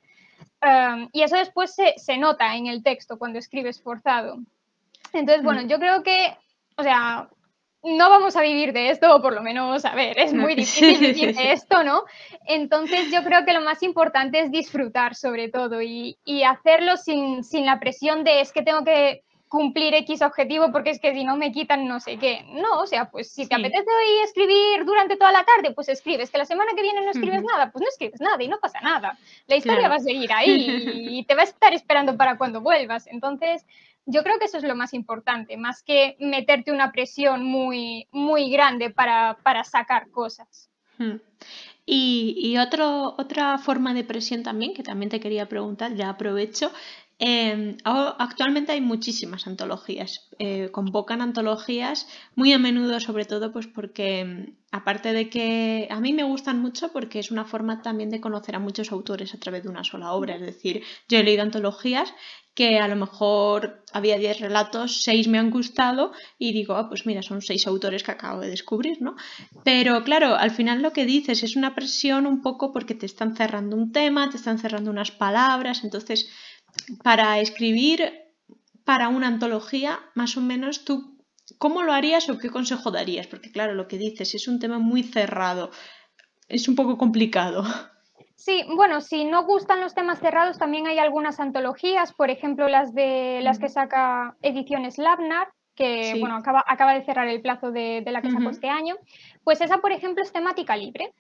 y 1.11 1.21
eso 1.21 1.35
después 1.35 1.75
se, 1.75 2.17
nota 2.17 2.55
en 2.55 2.67
el 2.67 2.83
texto 2.83 3.17
cuando 3.17 3.39
escribes 3.39 3.81
forzado. 3.81 4.37
Entonces, 5.11 5.43
bueno, 5.43 5.63
mm. 5.63 5.67
yo 5.67 5.77
creo 5.77 6.03
que, 6.03 6.35
o 6.77 6.83
sea, 6.83 7.29
no 7.83 8.09
vamos 8.09 8.35
a 8.35 8.41
vivir 8.41 8.71
de 8.71 8.89
esto, 8.89 9.13
o 9.13 9.21
por 9.21 9.33
lo 9.33 9.41
menos, 9.41 9.83
a 9.83 9.93
ver, 9.93 10.17
es 10.17 10.33
muy 10.33 10.55
difícil 10.55 10.99
vivir 10.99 11.35
de 11.35 11.51
esto, 11.51 11.83
¿no? 11.83 12.03
Entonces 12.45 13.11
yo 13.11 13.23
creo 13.23 13.45
que 13.45 13.53
lo 13.53 13.61
más 13.61 13.83
importante 13.83 14.39
es 14.39 14.51
disfrutar 14.51 15.15
sobre 15.15 15.49
todo 15.49 15.81
y, 15.81 16.17
hacerlo 16.43 16.97
sin, 16.97 17.43
sin, 17.43 17.65
la 17.65 17.79
presión 17.79 18.23
de 18.23 18.41
es 18.41 18.51
que 18.51 18.63
tengo 18.63 18.83
que 18.83 19.23
cumplir 19.53 19.93
X 19.93 20.23
objetivo 20.23 20.71
porque 20.71 20.89
es 20.89 20.99
que 20.99 21.13
si 21.13 21.23
no 21.23 21.37
me 21.37 21.51
quitan 21.51 21.87
no 21.87 21.99
sé 21.99 22.17
qué. 22.17 22.43
No, 22.47 22.79
o 22.79 22.87
sea, 22.87 23.11
pues 23.11 23.31
si 23.31 23.47
te 23.47 23.53
apetece 23.53 23.85
hoy 23.85 24.23
escribir 24.23 24.83
durante 24.83 25.15
toda 25.15 25.31
la 25.31 25.45
tarde, 25.45 25.75
pues 25.75 25.89
escribes. 25.89 26.31
Que 26.31 26.39
la 26.39 26.45
semana 26.45 26.71
que 26.75 26.81
viene 26.81 27.01
no 27.01 27.11
escribes 27.11 27.43
nada, 27.43 27.71
pues 27.71 27.83
no 27.83 27.87
escribes 27.87 28.19
nada 28.19 28.41
y 28.41 28.47
no 28.47 28.59
pasa 28.59 28.79
nada. 28.81 29.15
La 29.45 29.55
historia 29.55 29.89
va 29.89 29.95
a 29.95 29.99
seguir 29.99 30.33
ahí 30.33 30.81
y 31.19 31.23
te 31.25 31.35
va 31.35 31.41
a 31.41 31.45
estar 31.45 31.71
esperando 31.71 32.17
para 32.17 32.37
cuando 32.39 32.61
vuelvas. 32.61 33.05
Entonces, 33.05 33.63
yo 34.05 34.23
creo 34.23 34.37
que 34.39 34.45
eso 34.45 34.57
es 34.57 34.63
lo 34.63 34.75
más 34.75 34.93
importante, 34.93 35.57
más 35.57 35.83
que 35.83 36.15
meterte 36.19 36.71
una 36.71 36.91
presión 36.91 37.43
muy, 37.43 38.07
muy 38.11 38.49
grande 38.51 38.89
para, 38.89 39.37
para 39.43 39.63
sacar 39.63 40.09
cosas. 40.09 40.69
Y, 41.85 42.35
y 42.37 42.57
otro, 42.57 43.15
otra 43.17 43.57
forma 43.57 43.93
de 43.93 44.03
presión 44.03 44.43
también, 44.43 44.73
que 44.73 44.83
también 44.83 45.09
te 45.09 45.19
quería 45.19 45.49
preguntar, 45.49 45.95
ya 45.95 46.09
aprovecho, 46.09 46.71
Em, 47.19 47.77
actualmente 47.85 48.71
hay 48.71 48.81
muchísimas 48.81 49.47
antologías, 49.47 50.27
eh, 50.39 50.69
convocan 50.71 51.21
antologías 51.21 52.07
muy 52.35 52.51
a 52.53 52.59
menudo, 52.59 52.99
sobre 52.99 53.25
todo 53.25 53.53
pues 53.53 53.67
porque 53.67 54.19
em, 54.19 54.55
aparte 54.71 55.13
de 55.13 55.29
que 55.29 55.87
a 55.89 55.99
mí 55.99 56.11
me 56.11 56.23
gustan 56.23 56.59
mucho 56.59 56.91
porque 56.91 57.19
es 57.19 57.31
una 57.31 57.45
forma 57.45 57.81
también 57.81 58.09
de 58.09 58.19
conocer 58.19 58.55
a 58.55 58.59
muchos 58.59 58.91
autores 58.91 59.33
a 59.33 59.37
través 59.39 59.63
de 59.63 59.69
una 59.69 59.83
sola 59.83 60.11
obra, 60.11 60.35
es 60.35 60.41
decir, 60.41 60.83
yo 61.07 61.19
he 61.19 61.23
leído 61.23 61.43
antologías 61.43 62.13
que 62.55 62.79
a 62.79 62.87
lo 62.87 62.95
mejor 62.95 63.83
había 63.93 64.17
10 64.17 64.39
relatos, 64.39 65.01
6 65.01 65.27
me 65.27 65.39
han 65.39 65.49
gustado 65.49 66.11
y 66.37 66.53
digo, 66.53 66.75
ah, 66.75 66.87
pues 66.87 67.05
mira, 67.05 67.23
son 67.23 67.41
6 67.41 67.65
autores 67.67 68.03
que 68.03 68.11
acabo 68.11 68.41
de 68.41 68.49
descubrir, 68.49 69.01
¿no? 69.01 69.15
Pero 69.63 70.03
claro, 70.03 70.35
al 70.35 70.51
final 70.51 70.81
lo 70.81 70.93
que 70.93 71.05
dices 71.05 71.43
es 71.43 71.55
una 71.55 71.73
presión 71.73 72.27
un 72.27 72.41
poco 72.41 72.71
porque 72.71 72.93
te 72.93 73.05
están 73.05 73.35
cerrando 73.35 73.75
un 73.75 73.91
tema, 73.91 74.29
te 74.29 74.37
están 74.37 74.59
cerrando 74.59 74.91
unas 74.91 75.11
palabras, 75.11 75.83
entonces 75.83 76.29
para 77.03 77.39
escribir 77.39 78.13
para 78.83 79.07
una 79.07 79.27
antología, 79.27 79.99
más 80.13 80.37
o 80.37 80.41
menos 80.41 80.85
tú, 80.85 81.17
¿cómo 81.57 81.83
lo 81.83 81.93
harías 81.93 82.29
o 82.29 82.37
qué 82.37 82.49
consejo 82.49 82.91
darías? 82.91 83.27
Porque 83.27 83.51
claro, 83.51 83.73
lo 83.73 83.87
que 83.87 83.97
dices 83.97 84.35
es 84.35 84.47
un 84.47 84.59
tema 84.59 84.77
muy 84.77 85.03
cerrado, 85.03 85.71
es 86.49 86.67
un 86.67 86.75
poco 86.75 86.97
complicado. 86.97 87.63
Sí, 88.35 88.63
bueno, 88.75 88.99
si 89.01 89.25
no 89.25 89.45
gustan 89.45 89.79
los 89.79 89.93
temas 89.93 90.19
cerrados, 90.19 90.57
también 90.57 90.87
hay 90.87 90.99
algunas 90.99 91.39
antologías, 91.39 92.13
por 92.13 92.29
ejemplo, 92.29 92.67
las 92.67 92.93
de 92.93 93.39
las 93.41 93.59
que 93.59 93.69
saca 93.69 94.35
Ediciones 94.41 94.97
Labnar, 94.97 95.47
que 95.75 96.15
bueno, 96.19 96.35
acaba, 96.35 96.63
acaba 96.67 96.93
de 96.93 97.03
cerrar 97.05 97.27
el 97.27 97.41
plazo 97.41 97.71
de, 97.71 98.03
la 98.05 98.21
que 98.21 98.31
sacó 98.31 98.49
este 98.49 98.69
año. 98.69 98.95
Pues 99.43 99.61
esa, 99.61 99.79
por 99.79 99.91
ejemplo, 99.91 100.23
es 100.23 100.31
temática 100.31 100.75
libre. 100.75 101.13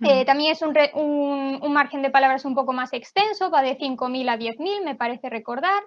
Eh, 0.00 0.24
también 0.24 0.52
es 0.52 0.62
un, 0.62 1.72
margen 1.72 2.02
de 2.02 2.10
palabras 2.10 2.44
un 2.44 2.54
poco 2.54 2.72
más 2.72 2.92
extenso, 2.92 3.50
va 3.50 3.62
de 3.62 3.78
5.000 3.78 4.30
a 4.30 4.36
10.000, 4.36 4.84
me 4.84 4.94
parece 4.96 5.28
recordar. 5.28 5.82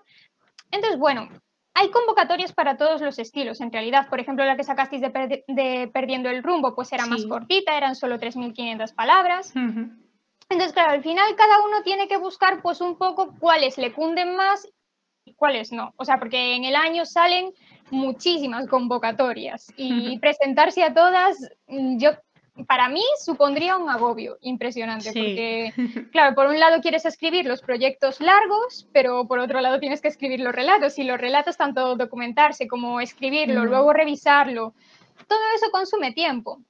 Entonces, 0.72 0.98
bueno, 0.98 1.28
hay 1.74 1.90
convocatorias 1.90 2.54
para 2.54 2.78
todos 2.78 3.02
los 3.02 3.20
estilos, 3.20 3.60
en 3.60 3.72
realidad. 3.72 4.08
Por 4.10 4.20
ejemplo, 4.20 4.46
la 4.46 4.56
que 4.56 4.64
sacasteis 4.64 5.02
de, 5.02 5.90
Perdiendo 5.94 6.30
el 6.30 6.44
Rumbo, 6.44 6.76
pues 6.76 6.94
era 6.94 7.06
más 7.06 7.26
cortita, 7.26 7.76
eran 7.76 7.96
solo 7.96 8.18
3.500 8.18 8.96
palabras. 8.96 9.54
Entonces, 10.50 10.74
claro, 10.74 10.92
al 10.92 11.04
final 11.04 11.36
cada 11.36 11.62
uno 11.66 11.82
tiene 11.84 12.08
que 12.08 12.18
buscar 12.18 12.62
pues 12.62 12.82
un 12.82 12.98
poco 12.98 13.34
cuáles 13.40 13.78
le 13.78 13.94
cunden 13.94 14.36
más 14.36 14.68
y 15.26 15.34
cuáles 15.34 15.72
no. 15.72 15.94
O 15.98 16.06
sea, 16.06 16.20
porque 16.20 16.56
en 16.56 16.66
el 16.66 16.76
año 16.76 17.06
salen 17.06 17.52
muchísimas 17.90 18.68
convocatorias 18.68 19.74
y 19.76 20.18
presentarse 20.20 20.84
a 20.84 20.94
todas, 20.94 21.38
mm, 21.68 21.98
yo 21.98 22.12
para 22.68 22.88
mí 22.88 23.02
supondría 23.20 23.76
un 23.76 23.90
agobio 23.90 24.38
impresionante, 24.42 25.10
porque, 25.10 25.74
claro, 26.12 26.36
por 26.36 26.48
un 26.48 26.60
lado 26.60 26.82
quieres 26.82 27.06
escribir 27.06 27.46
los 27.46 27.62
proyectos 27.62 28.22
largos, 28.22 28.88
pero 28.94 29.28
por 29.28 29.40
otro 29.40 29.60
lado 29.60 29.80
tienes 29.80 30.02
que 30.02 30.08
escribir 30.08 30.40
los 30.40 30.56
relatos, 30.56 30.98
y 30.98 31.04
los 31.04 31.20
relatos, 31.20 31.58
tanto 31.58 31.96
documentarse 31.96 32.68
como 32.68 33.02
escribirlo, 33.02 33.66
luego 33.66 33.92
revisarlo, 33.92 34.74
todo 35.28 35.40
eso 35.56 35.70
consume 35.72 36.14
tiempo. 36.14 36.62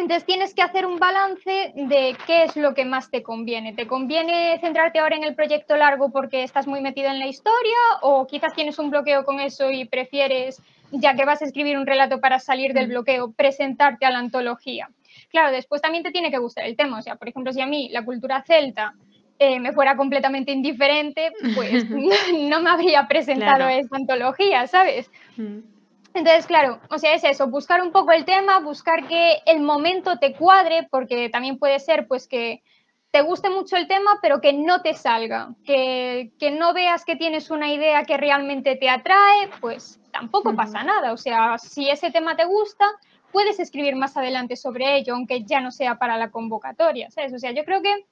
Entonces 0.00 0.24
tienes 0.24 0.54
que 0.54 0.62
hacer 0.62 0.86
un 0.86 0.98
balance 0.98 1.72
de 1.74 2.16
qué 2.26 2.44
es 2.44 2.56
lo 2.56 2.72
que 2.72 2.86
más 2.86 3.10
te 3.10 3.22
conviene. 3.22 3.74
¿Te 3.74 3.86
conviene 3.86 4.58
centrarte 4.58 4.98
ahora 4.98 5.16
en 5.16 5.24
el 5.24 5.34
proyecto 5.34 5.76
largo 5.76 6.10
porque 6.10 6.42
estás 6.42 6.66
muy 6.66 6.80
metido 6.80 7.10
en 7.10 7.18
la 7.18 7.26
historia 7.26 7.76
o 8.00 8.26
quizás 8.26 8.54
tienes 8.54 8.78
un 8.78 8.90
bloqueo 8.90 9.24
con 9.24 9.40
eso 9.40 9.70
y 9.70 9.84
prefieres, 9.84 10.62
ya 10.90 11.14
que 11.14 11.26
vas 11.26 11.42
a 11.42 11.44
escribir 11.44 11.76
un 11.76 11.86
relato 11.86 12.18
para 12.18 12.38
salir 12.38 12.72
del 12.72 12.88
bloqueo, 12.88 13.32
presentarte 13.32 14.06
a 14.06 14.10
la 14.10 14.20
antología? 14.20 14.88
Claro, 15.30 15.52
después 15.52 15.82
también 15.82 16.02
te 16.02 16.12
tiene 16.12 16.30
que 16.30 16.38
gustar 16.38 16.64
el 16.64 16.76
tema. 16.76 16.98
O 16.98 17.02
sea, 17.02 17.16
por 17.16 17.28
ejemplo, 17.28 17.52
si 17.52 17.60
a 17.60 17.66
mí 17.66 17.90
la 17.90 18.02
cultura 18.02 18.42
celta 18.46 18.94
eh, 19.38 19.60
me 19.60 19.72
fuera 19.72 19.96
completamente 19.96 20.50
indiferente, 20.50 21.30
pues 21.54 21.84
no, 22.34 22.62
me 22.62 22.70
habría 22.70 23.06
presentado 23.06 23.68
esta 23.68 23.96
antología, 23.96 24.66
¿sabes? 24.66 25.10
Mm. 25.36 25.79
Entonces, 26.12 26.46
claro, 26.46 26.80
o 26.90 26.98
sea, 26.98 27.14
es 27.14 27.24
eso, 27.24 27.46
buscar 27.48 27.82
un 27.82 27.92
poco 27.92 28.12
el 28.12 28.24
tema, 28.24 28.58
buscar 28.60 29.06
que 29.06 29.38
el 29.46 29.60
momento 29.60 30.18
te 30.18 30.34
cuadre, 30.34 30.88
porque 30.90 31.28
también 31.28 31.58
puede 31.58 31.78
ser 31.78 32.08
pues 32.08 32.26
que 32.26 32.62
te 33.10 33.22
guste 33.22 33.50
mucho 33.50 33.76
el 33.76 33.88
tema, 33.88 34.18
pero 34.22 34.40
que 34.40 34.52
no 34.52 34.82
te 34.82 34.94
salga, 34.94 35.54
que, 35.64 36.32
que 36.38 36.50
no 36.50 36.72
veas 36.72 37.04
que 37.04 37.16
tienes 37.16 37.50
una 37.50 37.72
idea 37.72 38.04
que 38.04 38.16
realmente 38.16 38.76
te 38.76 38.88
atrae, 38.88 39.50
pues 39.60 40.00
tampoco 40.12 40.54
pasa 40.54 40.82
nada. 40.84 41.12
O 41.12 41.16
sea, 41.16 41.58
si 41.58 41.88
ese 41.88 42.10
tema 42.10 42.36
te 42.36 42.44
gusta, 42.44 42.86
puedes 43.32 43.58
escribir 43.58 43.96
más 43.96 44.16
adelante 44.16 44.56
sobre 44.56 44.96
ello, 44.96 45.14
aunque 45.14 45.44
ya 45.44 45.60
no 45.60 45.70
sea 45.70 45.96
para 45.98 46.16
la 46.16 46.30
convocatoria, 46.30 47.10
¿sabes? 47.10 47.32
O 47.32 47.38
sea, 47.38 47.52
yo 47.52 47.64
creo 47.64 47.82
que 47.82 48.06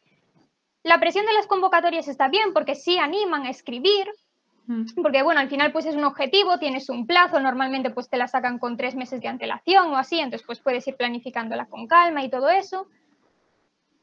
la 0.83 0.99
presión 0.99 1.27
de 1.27 1.33
las 1.33 1.47
convocatorias 1.47 2.09
está 2.09 2.29
bien 2.29 2.53
porque 2.53 2.75
sí 2.75 2.99
animan 2.99 3.47
a 3.47 3.51
escribir. 3.51 4.09
Porque 5.03 5.23
bueno, 5.23 5.41
al 5.41 5.49
final 5.49 5.73
pues 5.73 5.87
es 5.87 5.95
un 5.95 6.05
objetivo, 6.05 6.59
tienes 6.59 6.89
un 6.89 7.07
plazo, 7.07 7.41
normalmente 7.41 7.91
pues 7.91 8.09
te 8.11 8.19
la 8.19 8.29
sacan 8.29 8.59
con 8.59 8.77
tres 8.77 8.95
meses 8.95 9.21
de 9.21 9.29
antelación 9.29 9.89
o 9.89 9.97
así, 9.97 10.19
entonces 10.19 10.47
pues 10.47 10.61
puedes 10.61 10.87
ir 10.87 10.97
planificándola 10.97 11.67
con 11.67 11.87
calma 11.87 12.23
y 12.23 12.31
todo 12.31 12.49
eso. 12.51 12.87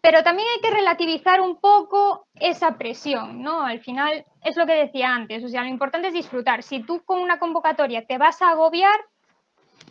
Pero 0.01 0.23
también 0.23 0.47
hay 0.53 0.61
que 0.61 0.75
relativizar 0.75 1.41
un 1.41 1.59
poco 1.59 2.27
esa 2.35 2.77
presión, 2.77 3.41
¿no? 3.41 3.61
Al 3.61 3.79
final 3.79 4.25
es 4.43 4.55
lo 4.55 4.65
que 4.65 4.73
decía 4.73 5.13
antes, 5.13 5.43
o 5.43 5.49
sea, 5.49 5.63
lo 5.63 5.69
importante 5.69 6.09
es 6.09 6.13
disfrutar. 6.13 6.63
Si 6.63 6.79
tú 6.79 7.01
con 7.03 7.21
una 7.21 7.39
convocatoria 7.39 8.05
te 8.05 8.17
vas 8.17 8.41
a 8.41 8.49
agobiar, 8.49 8.99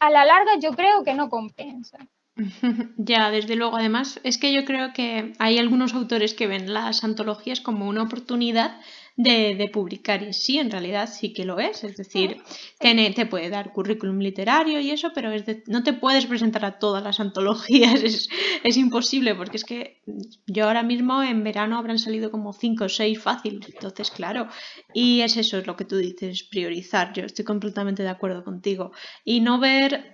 a 0.00 0.10
la 0.10 0.24
larga 0.24 0.52
yo 0.60 0.72
creo 0.72 1.04
que 1.04 1.14
no 1.14 1.28
compensa. 1.28 1.98
Ya, 2.96 3.30
desde 3.30 3.56
luego. 3.56 3.76
Además, 3.76 4.20
es 4.24 4.38
que 4.38 4.52
yo 4.52 4.64
creo 4.64 4.92
que 4.92 5.34
hay 5.38 5.58
algunos 5.58 5.94
autores 5.94 6.34
que 6.34 6.46
ven 6.46 6.72
las 6.72 7.04
antologías 7.04 7.60
como 7.60 7.88
una 7.88 8.02
oportunidad 8.02 8.80
de, 9.16 9.70
publicar. 9.72 10.22
Y 10.22 10.32
sí, 10.32 10.58
en 10.58 10.70
realidad 10.70 11.08
sí 11.08 11.32
que 11.32 11.44
lo 11.44 11.58
es. 11.58 11.84
Es 11.84 11.96
decir, 11.96 12.42
te, 12.78 13.10
te, 13.10 13.26
puede 13.26 13.48
dar 13.48 13.72
currículum 13.72 14.18
literario 14.18 14.80
y 14.80 14.90
eso, 14.90 15.12
pero 15.14 15.30
es 15.30 15.44
no 15.66 15.82
te 15.82 15.92
puedes 15.92 16.26
presentar 16.26 16.64
a 16.64 16.78
todas 16.78 17.02
las 17.02 17.20
antologías. 17.20 17.94
Es, 18.04 18.28
es, 18.64 18.76
imposible, 18.76 19.34
porque 19.34 19.56
es 19.56 19.64
que 19.64 20.02
yo 20.46 20.66
ahora 20.66 20.82
mismo 20.82 21.22
en 21.22 21.42
verano 21.42 21.78
habrán 21.78 21.98
salido 21.98 22.30
como 22.30 22.52
cinco 22.52 22.84
o 22.84 22.88
seis 22.88 23.20
fáciles. 23.20 23.68
Entonces, 23.72 24.10
claro. 24.10 24.48
Y 24.92 25.20
es 25.20 25.36
eso, 25.36 25.58
es 25.58 25.66
lo 25.66 25.76
que 25.76 25.84
tú 25.84 25.96
dices, 25.96 26.42
priorizar. 26.44 27.12
Yo 27.14 27.24
estoy 27.24 27.44
completamente 27.44 28.02
de 28.02 28.10
acuerdo 28.10 28.44
contigo. 28.44 28.92
Y 29.24 29.40
no 29.40 29.58
ver 29.58 30.12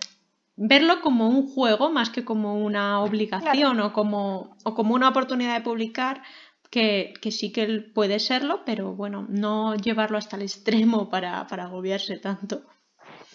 verlo 0.63 1.01
como 1.01 1.27
un 1.27 1.49
juego 1.49 1.91
más 1.91 2.11
que 2.11 2.23
como 2.23 2.63
una 2.63 3.01
obligación 3.01 3.81
o, 3.81 3.95
como, 3.95 4.59
o 4.63 4.75
como 4.75 4.95
una 4.95 5.09
oportunidad 5.09 5.55
de 5.55 5.63
publicar, 5.63 6.23
que, 6.71 7.15
sí 7.31 7.53
que 7.53 7.67
puede 7.95 8.21
serlo, 8.21 8.63
pero 8.65 8.95
bueno, 8.95 9.27
no 9.29 9.75
llevarlo 9.75 10.19
hasta 10.19 10.37
el 10.37 10.43
extremo 10.43 11.11
para, 11.11 11.41
agobiarse 11.41 12.17
tanto. 12.19 12.63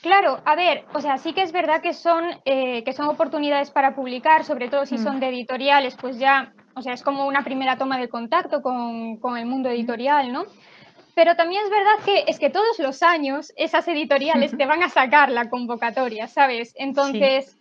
Claro, 0.02 0.40
a 0.46 0.56
ver, 0.56 0.86
o 0.94 1.02
sea, 1.02 1.18
sí 1.18 1.34
que 1.34 1.42
es 1.42 1.52
verdad 1.52 1.82
que 1.82 1.94
son, 1.94 2.24
eh, 2.46 2.84
que 2.84 2.94
son 2.94 3.08
oportunidades 3.08 3.72
para 3.72 3.96
publicar, 3.96 4.46
sobre 4.46 4.70
todo 4.70 4.86
si 4.86 4.96
mm. 4.96 5.04
son 5.04 5.20
de 5.20 5.30
editoriales, 5.30 5.98
pues 6.00 6.20
ya, 6.20 6.54
o 6.76 6.82
sea, 6.82 6.94
es 6.94 7.02
como 7.02 7.26
una 7.28 7.44
primera 7.44 7.78
toma 7.78 7.98
de 7.98 8.08
contacto 8.08 8.62
con, 8.62 9.18
con 9.18 9.38
el 9.38 9.48
mundo 9.48 9.70
editorial, 9.70 10.32
¿no? 10.32 10.46
Pero 11.16 11.36
también 11.36 11.64
es 11.64 11.70
verdad 11.72 12.06
que 12.06 12.26
es 12.28 12.38
que 12.40 12.50
todos 12.50 12.78
los 12.78 13.02
años 13.02 13.52
esas 13.56 13.88
editoriales 13.88 14.52
te 14.58 14.66
van 14.66 14.84
a 14.84 14.90
sacar 14.90 15.32
la 15.32 15.50
convocatoria, 15.50 16.28
¿sabes? 16.28 16.74
Entonces, 16.78 17.58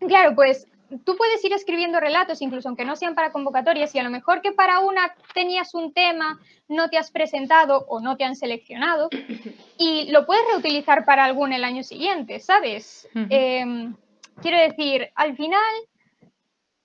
claro, 0.00 0.34
pues 0.34 0.66
tú 1.04 1.16
puedes 1.16 1.44
ir 1.44 1.52
escribiendo 1.52 2.00
relatos, 2.00 2.42
incluso 2.42 2.68
aunque 2.68 2.84
no 2.84 2.96
sean 2.96 3.14
para 3.14 3.32
convocatorias, 3.32 3.94
y 3.94 3.98
a 3.98 4.02
lo 4.02 4.10
mejor 4.10 4.42
que 4.42 4.52
para 4.52 4.80
una 4.80 5.14
tenías 5.34 5.74
un 5.74 5.92
tema, 5.92 6.40
no 6.68 6.88
te 6.88 6.98
has 6.98 7.10
presentado 7.10 7.84
o 7.88 8.00
no 8.00 8.16
te 8.16 8.24
han 8.24 8.36
seleccionado, 8.36 9.08
y 9.78 10.10
lo 10.10 10.26
puedes 10.26 10.44
reutilizar 10.52 11.04
para 11.04 11.24
algún 11.24 11.52
el 11.52 11.64
año 11.64 11.82
siguiente, 11.82 12.40
¿sabes? 12.40 13.08
Em, 13.14 13.94
quiero 14.40 14.58
decir, 14.58 15.10
al 15.14 15.36
final, 15.36 15.72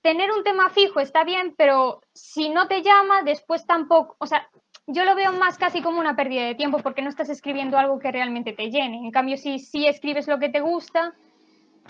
tener 0.02 0.30
un 0.30 0.44
tema 0.44 0.70
fijo 0.70 1.00
está 1.00 1.24
bien, 1.24 1.54
pero 1.56 2.00
si 2.12 2.48
no 2.48 2.68
te 2.68 2.82
llama, 2.82 3.22
después 3.22 3.66
tampoco, 3.66 4.16
o 4.18 4.26
sea, 4.26 4.48
yo 4.86 5.04
lo 5.04 5.14
veo 5.14 5.32
más 5.32 5.58
casi 5.58 5.82
como 5.82 6.00
una 6.00 6.16
pérdida 6.16 6.44
de 6.44 6.54
tiempo 6.54 6.78
porque 6.78 7.02
no 7.02 7.10
estás 7.10 7.28
escribiendo 7.28 7.76
algo 7.76 7.98
que 7.98 8.10
realmente 8.10 8.54
te 8.54 8.70
llene. 8.70 8.96
En 8.96 9.10
cambio, 9.10 9.36
si, 9.36 9.58
si 9.58 9.86
escribes 9.86 10.26
lo 10.26 10.38
que 10.38 10.48
te 10.48 10.60
gusta, 10.60 11.14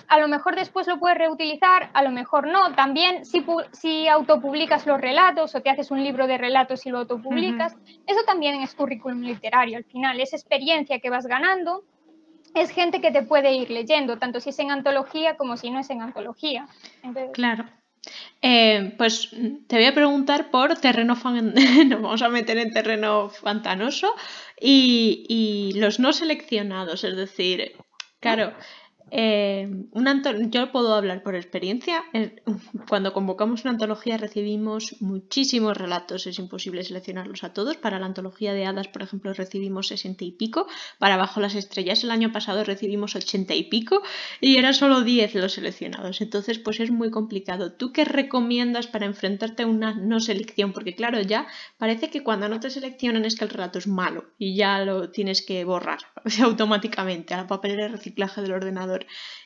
a 0.06 0.18
lo 0.18 0.28
mejor 0.28 0.54
después 0.56 0.87
lo 0.87 0.98
puedes 0.98 1.18
reutilizar, 1.18 1.90
a 1.92 2.02
lo 2.02 2.11
mejor 2.11 2.46
no. 2.46 2.74
También 2.74 3.24
si, 3.24 3.44
si 3.72 4.08
autopublicas 4.08 4.87
los 4.87 5.00
relatos 5.00 5.54
o 5.54 5.61
te 5.61 5.70
haces 5.70 5.90
un 5.90 6.02
libro 6.02 6.26
de 6.26 6.38
relatos 6.38 6.87
y 6.87 6.90
lo 6.90 6.98
autopublicas, 6.98 7.76
eso 8.06 8.20
también 8.26 8.61
es 8.61 8.74
currículum 8.74 9.22
literario 9.22 9.76
al 9.78 9.84
final, 9.84 10.20
es 10.20 10.32
experiencia 10.32 11.00
que 11.00 11.11
vas 11.11 11.26
ganando. 11.26 11.84
Es 12.54 12.70
gente 12.70 13.00
que 13.00 13.11
te 13.11 13.22
puede 13.22 13.52
ir 13.52 13.70
leyendo, 13.70 14.18
tanto 14.18 14.40
si 14.40 14.50
es 14.50 14.58
en 14.58 14.70
antología 14.70 15.37
como 15.37 15.56
si 15.56 15.70
no 15.70 15.80
es 15.80 15.90
en 15.90 16.02
antología. 16.02 16.66
claro. 17.32 17.64
Eh, 18.40 18.94
pues 18.96 19.30
te 19.66 19.76
voy 19.76 19.84
a 19.84 19.94
preguntar 19.94 20.50
por 20.50 20.76
terreno, 20.76 21.16
fan... 21.16 21.52
nos 21.88 22.00
vamos 22.00 22.22
a 22.22 22.28
meter 22.28 22.56
en 22.58 22.72
terreno 22.72 23.30
pantanoso 23.42 24.14
y, 24.58 25.26
y 25.28 25.78
los 25.78 25.98
no 25.98 26.12
seleccionados, 26.12 27.04
es 27.04 27.16
decir, 27.16 27.72
claro, 28.20 28.54
eh, 29.11 29.68
yo 30.51 30.73
puedo 30.73 30.94
hablar 30.94 31.23
por 31.23 31.35
experiencia. 31.35 32.05
Cuando 32.88 33.12
convocamos 33.12 33.62
una 33.64 33.73
antología 33.73 34.16
recibimos 34.16 34.97
muchísimos 35.01 35.77
relatos, 35.77 36.27
es 36.27 36.38
imposible 36.38 36.85
seleccionarlos 36.85 37.44
a 37.44 37.53
todos. 37.53 37.77
Para 37.77 37.99
la 37.99 38.07
antología 38.07 38.53
de 38.53 38.66
hadas, 38.66 38.88
por 38.88 39.03
ejemplo, 39.03 39.33
recibimos 39.33 39.88
sesenta 39.88 40.25
y 40.25 40.33
pico. 40.33 40.66
Para 40.99 41.16
Bajo 41.16 41.40
las 41.40 41.55
Estrellas 41.55 42.05
el 42.05 42.11
año 42.11 42.33
pasado 42.33 42.64
recibimos 42.64 43.14
ochenta 43.16 43.55
y 43.55 43.64
pico 43.64 44.03
y 44.40 44.57
eran 44.57 44.75
solo 44.75 45.03
10 45.03 45.35
los 45.37 45.53
seleccionados. 45.53 46.21
Entonces, 46.21 46.59
pues 46.59 46.81
es 46.81 46.90
muy 46.90 47.11
complicado. 47.11 47.73
¿Tú 47.73 47.92
qué 47.92 48.05
recomiendas 48.05 48.87
para 48.87 49.07
enfrentarte 49.07 49.62
a 49.62 49.66
una 49.66 49.94
no 49.94 50.21
selección? 50.21 50.73
Porque 50.73 50.94
claro, 50.94 51.21
ya 51.21 51.47
parece 51.79 52.11
que 52.11 52.23
cuando 52.23 52.49
no 52.49 52.61
te 52.61 52.71
seleccionan 52.71 53.25
es 53.25 53.37
que 53.37 53.44
el 53.44 53.51
relato 53.51 53.79
es 53.79 53.87
malo 53.87 54.27
y 54.38 54.57
ya 54.57 54.85
lo 54.85 55.11
tienes 55.11 55.42
que 55.42 55.64
borrar 55.64 56.01
automáticamente 56.42 57.35
a 57.35 57.38
la 57.38 57.47
papelera 57.47 57.85
de 57.85 57.88
reciclaje 57.90 58.42
del 58.42 58.53
ordenador. 58.53 58.97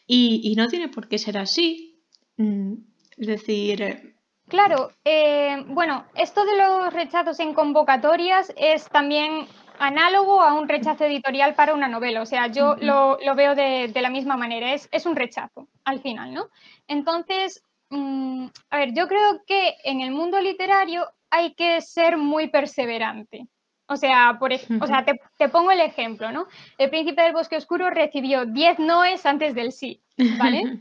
Y, 0.07 0.55
no 0.57 0.69
tiene 0.69 0.89
por 0.89 1.09
qué 1.09 1.19
ser 1.19 1.39
así. 1.39 2.05
Mm, 2.37 2.75
es 3.17 3.27
decir... 3.27 3.83
Eh, 3.83 4.15
claro, 4.49 4.91
eh, 5.05 5.65
bueno, 5.69 6.05
esto 6.15 6.45
de 6.45 6.57
los 6.57 6.93
rechazos 6.93 7.41
en 7.41 7.55
convocatorias 7.55 8.53
es 8.57 8.89
también 8.89 9.47
análogo 9.79 10.43
a 10.43 10.55
un 10.55 10.69
rechazo 10.69 11.05
editorial 11.05 11.55
para 11.55 11.75
una 11.75 11.89
novela. 11.89 12.23
O 12.23 12.27
sea, 12.27 12.47
yo 12.49 12.77
lo, 12.77 13.19
veo 13.35 13.55
de, 13.55 13.93
la 13.95 14.11
misma 14.11 14.37
manera, 14.37 14.75
es, 14.75 14.89
es, 14.93 15.07
un 15.07 15.17
rechazo 15.17 15.69
al 15.85 16.01
final, 16.01 16.33
¿no? 16.33 16.49
Entonces, 16.87 17.63
mm, 17.91 18.47
a 18.71 18.77
ver, 18.77 18.95
yo 18.95 19.09
creo 19.09 19.43
que 19.47 19.77
en 19.85 20.01
el 20.01 20.11
mundo 20.11 20.41
literario 20.41 21.07
hay 21.31 21.55
que 21.55 21.81
ser 21.81 22.17
muy 22.17 22.49
perseverante. 22.49 23.47
O 23.93 23.97
sea, 23.97 24.37
por, 24.39 24.53
o 24.53 24.87
sea 24.87 25.05
te, 25.05 25.49
pongo 25.49 25.71
el 25.71 25.81
ejemplo, 25.81 26.33
¿no? 26.33 26.47
El 26.79 26.91
príncipe 26.91 27.23
del 27.23 27.33
bosque 27.33 27.57
oscuro 27.57 27.91
recibió 27.91 28.47
10 28.47 28.79
noes 28.79 29.27
antes 29.27 29.55
del 29.55 29.73
sí, 29.73 30.01
¿vale? 30.39 30.81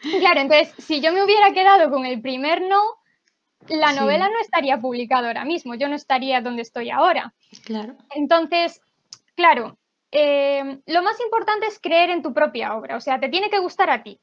claro, 0.20 0.40
entonces, 0.40 0.72
si 0.78 1.00
yo 1.00 1.12
me 1.12 1.24
hubiera 1.24 1.52
quedado 1.52 1.90
con 1.90 2.06
el 2.06 2.20
primer 2.20 2.62
no, 2.62 2.80
la 3.68 3.92
novela 3.92 4.28
no 4.28 4.38
estaría 4.40 4.78
publicada 4.78 5.28
ahora 5.28 5.44
mismo, 5.44 5.74
yo 5.74 5.88
no 5.88 5.96
estaría 5.96 6.40
donde 6.40 6.62
estoy 6.62 6.90
ahora. 6.90 7.34
Claro. 7.64 7.96
Entonces, 8.14 8.80
claro, 9.34 9.76
eh, 10.12 10.80
lo 10.86 11.02
más 11.02 11.20
importante 11.20 11.66
es 11.66 11.80
creer 11.80 12.10
en 12.10 12.22
tu 12.22 12.32
propia 12.32 12.76
obra, 12.76 12.96
o 12.96 13.00
sea, 13.00 13.18
te 13.18 13.28
tiene 13.28 13.50
que 13.50 13.58
gustar 13.58 13.90
a 13.90 14.02
ti. 14.02 14.20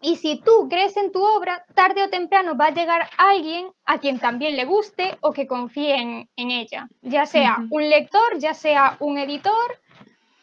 Y 0.00 0.16
si 0.16 0.40
tú 0.40 0.68
crees 0.68 0.96
en 0.96 1.10
tu 1.12 1.22
obra, 1.22 1.64
tarde 1.74 2.04
o 2.04 2.10
temprano 2.10 2.56
va 2.56 2.66
a 2.66 2.74
llegar 2.74 3.08
alguien 3.16 3.70
a 3.84 3.98
quien 3.98 4.18
también 4.18 4.56
le 4.56 4.64
guste 4.64 5.18
o 5.20 5.32
que 5.32 5.46
confíe 5.46 5.96
en, 5.96 6.28
ella, 6.36 6.88
ya 7.02 7.26
sea 7.26 7.58
un 7.70 7.88
lector, 7.88 8.38
ya 8.38 8.54
sea 8.54 8.96
un 9.00 9.18
editor. 9.18 9.80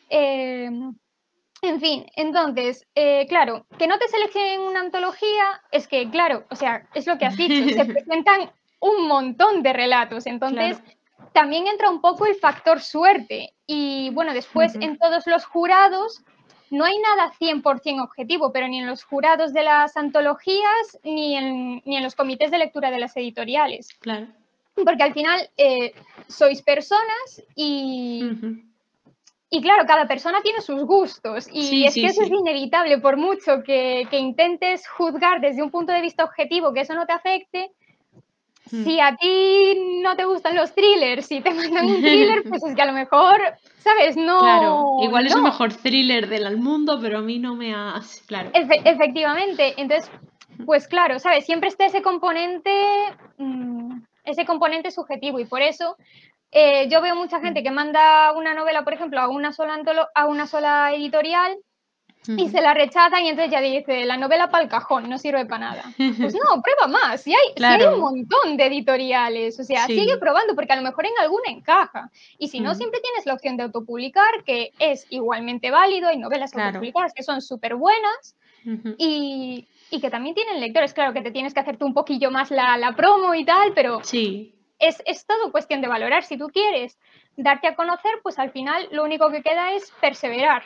Eh, 0.09 0.69
en 1.61 1.79
fin, 1.79 2.05
entonces, 2.15 2.85
eh, 2.95 3.25
claro, 3.27 3.65
que 3.77 3.87
no 3.87 3.97
te 3.97 4.07
seleccionen 4.07 4.61
una 4.61 4.81
antología 4.81 5.61
es 5.71 5.87
que, 5.87 6.09
claro, 6.09 6.45
o 6.49 6.55
sea, 6.55 6.87
es 6.93 7.07
lo 7.07 7.17
que 7.17 7.25
has 7.25 7.37
dicho, 7.37 7.69
se 7.69 7.85
presentan 7.93 8.51
un 8.79 9.07
montón 9.07 9.63
de 9.63 9.73
relatos, 9.73 10.27
entonces 10.27 10.79
también 11.33 11.67
entra 11.67 11.89
un 11.89 12.01
poco 12.01 12.25
el 12.25 12.35
factor 12.35 12.81
suerte. 12.81 13.53
Y 13.67 14.09
bueno, 14.11 14.33
después 14.33 14.75
en 14.75 14.97
todos 14.97 15.25
los 15.27 15.45
jurados 15.45 16.23
no 16.69 16.85
hay 16.85 16.97
nada 16.97 17.31
100% 17.39 18.03
objetivo, 18.03 18.51
pero 18.51 18.67
ni 18.67 18.79
en 18.79 18.87
los 18.87 19.03
jurados 19.03 19.53
de 19.53 19.63
las 19.63 19.95
antologías 19.97 20.99
ni 21.03 21.35
en, 21.35 21.81
ni 21.85 21.97
en 21.97 22.03
los 22.03 22.15
comités 22.15 22.51
de 22.51 22.57
lectura 22.57 22.91
de 22.91 22.99
las 22.99 23.15
editoriales. 23.17 23.89
Claro. 23.99 24.27
Porque 24.73 25.03
al 25.03 25.13
final 25.13 25.49
eh, 25.57 25.93
sois 26.27 26.61
personas 26.61 27.43
y, 27.55 28.29
y 29.49 29.61
claro, 29.61 29.85
cada 29.87 30.07
persona 30.07 30.41
tiene 30.41 30.61
sus 30.61 30.83
gustos 30.83 31.47
y 31.51 31.85
es 31.85 31.93
que 31.93 32.07
eso 32.07 32.23
es 32.23 32.29
inevitable, 32.29 32.97
por 32.97 33.15
mucho 33.15 33.63
que, 33.63 34.05
que 34.09 34.17
intentes 34.17 34.87
juzgar 34.87 35.39
desde 35.39 35.63
un 35.63 35.71
punto 35.71 35.93
de 35.93 36.01
vista 36.01 36.25
objetivo 36.25 36.73
que 36.73 36.81
eso 36.81 36.93
no 36.93 37.05
te 37.05 37.13
afecte. 37.13 37.71
Si 38.67 38.99
a 38.99 39.15
ti 39.15 40.01
no 40.01 40.15
te 40.15 40.25
gustan 40.25 40.55
los 40.55 40.73
thrillers, 40.73 41.27
si 41.27 41.39
te 41.41 41.53
mandan 41.53 41.85
un 41.85 42.01
thriller, 42.01 42.43
pues 42.49 42.63
es 42.63 42.75
que 42.75 42.81
a 42.81 42.85
lo 42.85 42.93
mejor, 42.93 43.39
¿sabes? 43.77 44.17
No. 44.17 44.39
Claro, 44.39 44.97
igual 45.03 45.27
es 45.27 45.35
el 45.35 45.43
mejor 45.43 45.73
thriller 45.73 46.27
del 46.27 46.57
mundo, 46.57 46.97
pero 46.99 47.19
a 47.19 47.21
mí 47.21 47.37
no 47.37 47.55
me 47.55 47.75
ha. 47.75 48.01
Claro. 48.25 48.49
efectivamente. 48.53 49.75
Entonces, 49.77 50.09
pues 50.65 50.87
claro, 50.87 51.19
¿sabes? 51.19 51.45
Siempre 51.45 51.69
está 51.69 51.85
ese 51.85 52.01
componente, 52.01 52.71
mm, 53.37 54.01
ese 54.23 54.45
componente 54.45 54.89
subjetivo 54.89 55.39
y 55.39 55.45
por 55.45 55.61
eso 55.61 55.95
eh, 56.51 56.87
yo 56.89 57.01
veo 57.01 57.15
mucha 57.15 57.41
gente 57.41 57.61
que 57.61 57.71
manda 57.71 58.31
una 58.31 58.53
novela, 58.53 58.83
por 58.83 58.93
ejemplo, 58.93 59.19
a 59.19 59.27
una 59.27 59.51
sola, 59.51 59.79
a 60.15 60.25
una 60.25 60.47
sola 60.47 60.91
editorial 60.93 61.57
y 62.27 62.49
se 62.49 62.61
la 62.61 62.73
rechazan 62.73 63.23
y 63.23 63.29
entonces 63.29 63.51
ya 63.51 63.61
dice, 63.61 64.05
la 64.05 64.17
novela 64.17 64.49
para 64.49 64.63
el 64.63 64.69
cajón, 64.69 65.09
no 65.09 65.17
sirve 65.17 65.45
para 65.45 65.71
nada. 65.71 65.83
Pues 65.97 66.33
no, 66.33 66.61
prueba 66.63 66.87
más, 66.87 67.21
si 67.21 67.33
hay, 67.33 67.63
hay 67.63 67.85
un 67.85 67.99
montón 67.99 68.57
de 68.57 68.65
editoriales, 68.65 69.59
o 69.59 69.63
sea, 69.63 69.85
sigue 69.85 70.17
probando 70.17 70.55
porque 70.55 70.73
a 70.73 70.75
lo 70.75 70.81
mejor 70.81 71.05
en 71.05 71.13
alguna 71.19 71.49
encaja. 71.49 72.09
Y 72.37 72.47
si 72.47 72.59
no, 72.59 72.75
siempre 72.75 72.99
tienes 73.01 73.25
la 73.25 73.33
opción 73.33 73.57
de 73.57 73.63
autopublicar, 73.63 74.43
que 74.45 74.71
es 74.79 75.05
igualmente 75.09 75.71
válido, 75.71 76.09
hay 76.09 76.17
novelas 76.17 76.55
autopublicadas 76.55 77.13
que 77.13 77.23
son 77.23 77.41
súper 77.41 77.75
buenas 77.75 78.35
y, 78.97 79.67
y, 79.91 80.01
que 80.01 80.09
también 80.09 80.35
tienen 80.35 80.59
lectores, 80.59 80.93
claro 80.93 81.13
que 81.13 81.21
te 81.21 81.31
tienes 81.31 81.53
que 81.53 81.59
hacerte 81.59 81.85
un 81.85 81.93
poquillo 81.93 82.31
más 82.31 82.49
la, 82.49 82.77
la 82.77 82.93
promo 82.95 83.35
y 83.35 83.45
tal, 83.45 83.73
pero 83.75 84.03
sí. 84.03 84.55
es, 84.79 85.03
es 85.05 85.25
todo 85.25 85.51
cuestión 85.51 85.81
de 85.81 85.87
valorar. 85.87 86.23
Si 86.23 86.37
tú 86.37 86.47
quieres 86.47 86.97
darte 87.37 87.67
a 87.67 87.75
conocer, 87.75 88.11
pues 88.23 88.39
al 88.39 88.51
final 88.51 88.87
lo 88.91 89.03
único 89.03 89.29
que 89.29 89.43
queda 89.43 89.73
es 89.73 89.91
perseverar 90.01 90.63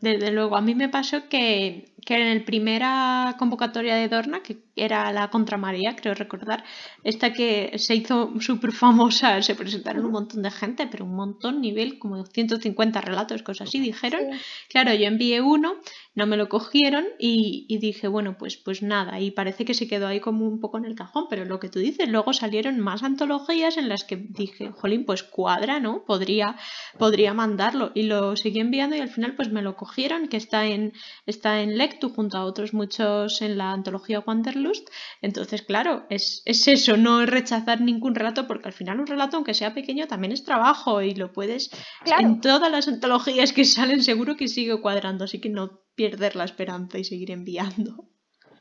desde 0.00 0.30
luego, 0.30 0.56
a 0.56 0.60
mí 0.60 0.74
me 0.74 0.88
pasó 0.88 1.28
que, 1.28 1.92
que 2.06 2.14
en 2.14 2.28
el 2.28 2.44
primera 2.44 3.34
convocatoria 3.38 3.96
de 3.96 4.08
Dorna, 4.08 4.42
que 4.42 4.58
era 4.76 5.10
la 5.12 5.30
contra 5.30 5.56
María, 5.58 5.96
creo 5.96 6.14
recordar, 6.14 6.64
esta 7.02 7.32
que 7.32 7.72
se 7.78 7.94
hizo 7.96 8.32
súper 8.40 8.72
famosa, 8.72 9.42
se 9.42 9.54
presentaron 9.56 10.04
un 10.04 10.12
montón 10.12 10.42
de 10.42 10.50
gente, 10.50 10.86
pero 10.86 11.04
un 11.04 11.16
montón, 11.16 11.60
nivel 11.60 11.98
como 11.98 12.24
150 12.24 13.00
relatos, 13.00 13.42
cosas 13.42 13.68
así, 13.68 13.80
dijeron. 13.80 14.22
Claro, 14.68 14.94
yo 14.94 15.06
envié 15.06 15.40
uno, 15.40 15.74
no 16.14 16.26
me 16.26 16.36
lo 16.36 16.48
cogieron 16.48 17.04
y, 17.18 17.66
y, 17.68 17.78
dije, 17.78 18.08
bueno, 18.08 18.36
pues, 18.38 18.56
pues 18.56 18.82
nada, 18.82 19.20
y 19.20 19.32
parece 19.32 19.64
que 19.64 19.74
se 19.74 19.88
quedó 19.88 20.06
ahí 20.06 20.20
como 20.20 20.46
un 20.46 20.60
poco 20.60 20.78
en 20.78 20.84
el 20.84 20.94
cajón, 20.94 21.26
pero 21.28 21.44
lo 21.44 21.58
que 21.58 21.68
tú 21.68 21.80
dices, 21.80 22.08
luego 22.08 22.32
salieron 22.32 22.78
más 22.78 23.02
antologías 23.02 23.76
en 23.76 23.88
las 23.88 24.04
que 24.04 24.16
dije, 24.16 24.70
jolín, 24.70 25.04
pues 25.04 25.22
cuadra, 25.22 25.80
¿no? 25.80 26.04
Podría, 26.04 26.56
podría 26.98 27.34
mandarlo 27.34 27.90
y 27.94 28.04
lo 28.04 28.36
seguí 28.36 28.60
enviando 28.60 28.96
y 28.96 29.00
al 29.00 29.08
final 29.08 29.34
pues 29.34 29.50
me 29.50 29.62
lo 29.62 29.76
cogieron, 29.76 30.28
que 30.28 30.36
está 30.36 30.66
en, 30.66 30.92
está 31.26 31.60
en 31.62 31.78
Lectu 31.78 32.10
junto 32.10 32.38
a 32.38 32.44
otros 32.44 32.74
muchos 32.74 33.42
en 33.42 33.58
la 33.58 33.72
antología 33.72 34.20
Wanderlust. 34.20 34.88
Entonces, 35.20 35.62
claro, 35.62 36.06
es, 36.10 36.42
es 36.44 36.68
eso, 36.68 36.96
no 36.96 37.26
rechazar 37.26 37.80
ningún 37.80 38.14
relato, 38.14 38.46
porque 38.46 38.68
al 38.68 38.74
final 38.74 39.00
un 39.00 39.06
relato, 39.06 39.36
aunque 39.36 39.54
sea 39.54 39.74
pequeño, 39.74 40.06
también 40.06 40.32
es 40.32 40.44
trabajo 40.44 41.02
y 41.02 41.14
lo 41.14 41.32
puedes... 41.32 41.70
En 42.06 42.40
todas 42.40 42.70
las 42.70 42.86
antologías 42.86 43.52
que 43.52 43.64
salen 43.64 44.02
seguro 44.02 44.36
que 44.36 44.48
sigue 44.48 44.80
cuadrando, 44.80 45.24
así 45.24 45.40
que 45.40 45.48
no 45.48 45.83
perder 45.96 46.36
la 46.36 46.44
esperanza 46.44 46.98
y 46.98 47.04
seguir 47.04 47.30
enviando. 47.30 48.04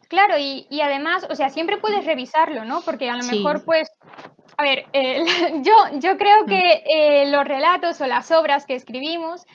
Claro, 0.08 0.38
y, 0.38 0.68
y, 0.70 0.82
además, 0.82 1.26
o 1.30 1.36
sea, 1.36 1.50
siempre 1.50 1.78
puedes 1.78 2.06
revisarlo, 2.06 2.66
¿no? 2.66 2.82
Porque 2.82 3.10
a 3.10 3.18
lo 3.18 3.24
mejor, 3.24 3.64
pues, 3.66 3.90
a 4.58 4.64
ver, 4.64 4.86
eh, 4.94 5.24
yo, 5.64 6.00
yo 6.00 6.18
creo 6.18 6.46
que 6.46 6.84
eh, 6.86 7.32
los 7.32 7.46
relatos 7.46 8.00
o 8.02 8.06
las 8.06 8.30
obras 8.32 8.66
que 8.66 8.76
escribimos 8.76 9.46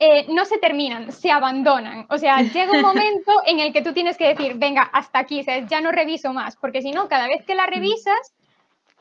eh, 0.00 0.26
no 0.28 0.44
se 0.44 0.58
terminan, 0.58 1.12
se 1.12 1.30
abandonan. 1.30 2.06
O 2.10 2.18
sea, 2.18 2.42
llega 2.52 2.72
un 2.72 2.82
momento 2.82 3.32
en 3.46 3.60
el 3.60 3.72
que 3.72 3.82
tú 3.82 3.92
tienes 3.92 4.16
que 4.16 4.28
decir, 4.28 4.54
venga, 4.56 4.82
hasta 4.82 5.20
aquí, 5.20 5.42
ya 5.68 5.80
no 5.80 5.92
reviso 5.92 6.32
más, 6.32 6.56
porque 6.56 6.82
si 6.82 6.90
no, 6.90 7.08
cada 7.08 7.26
vez 7.26 7.44
que 7.46 7.54
la 7.54 7.66
revisas, 7.66 8.34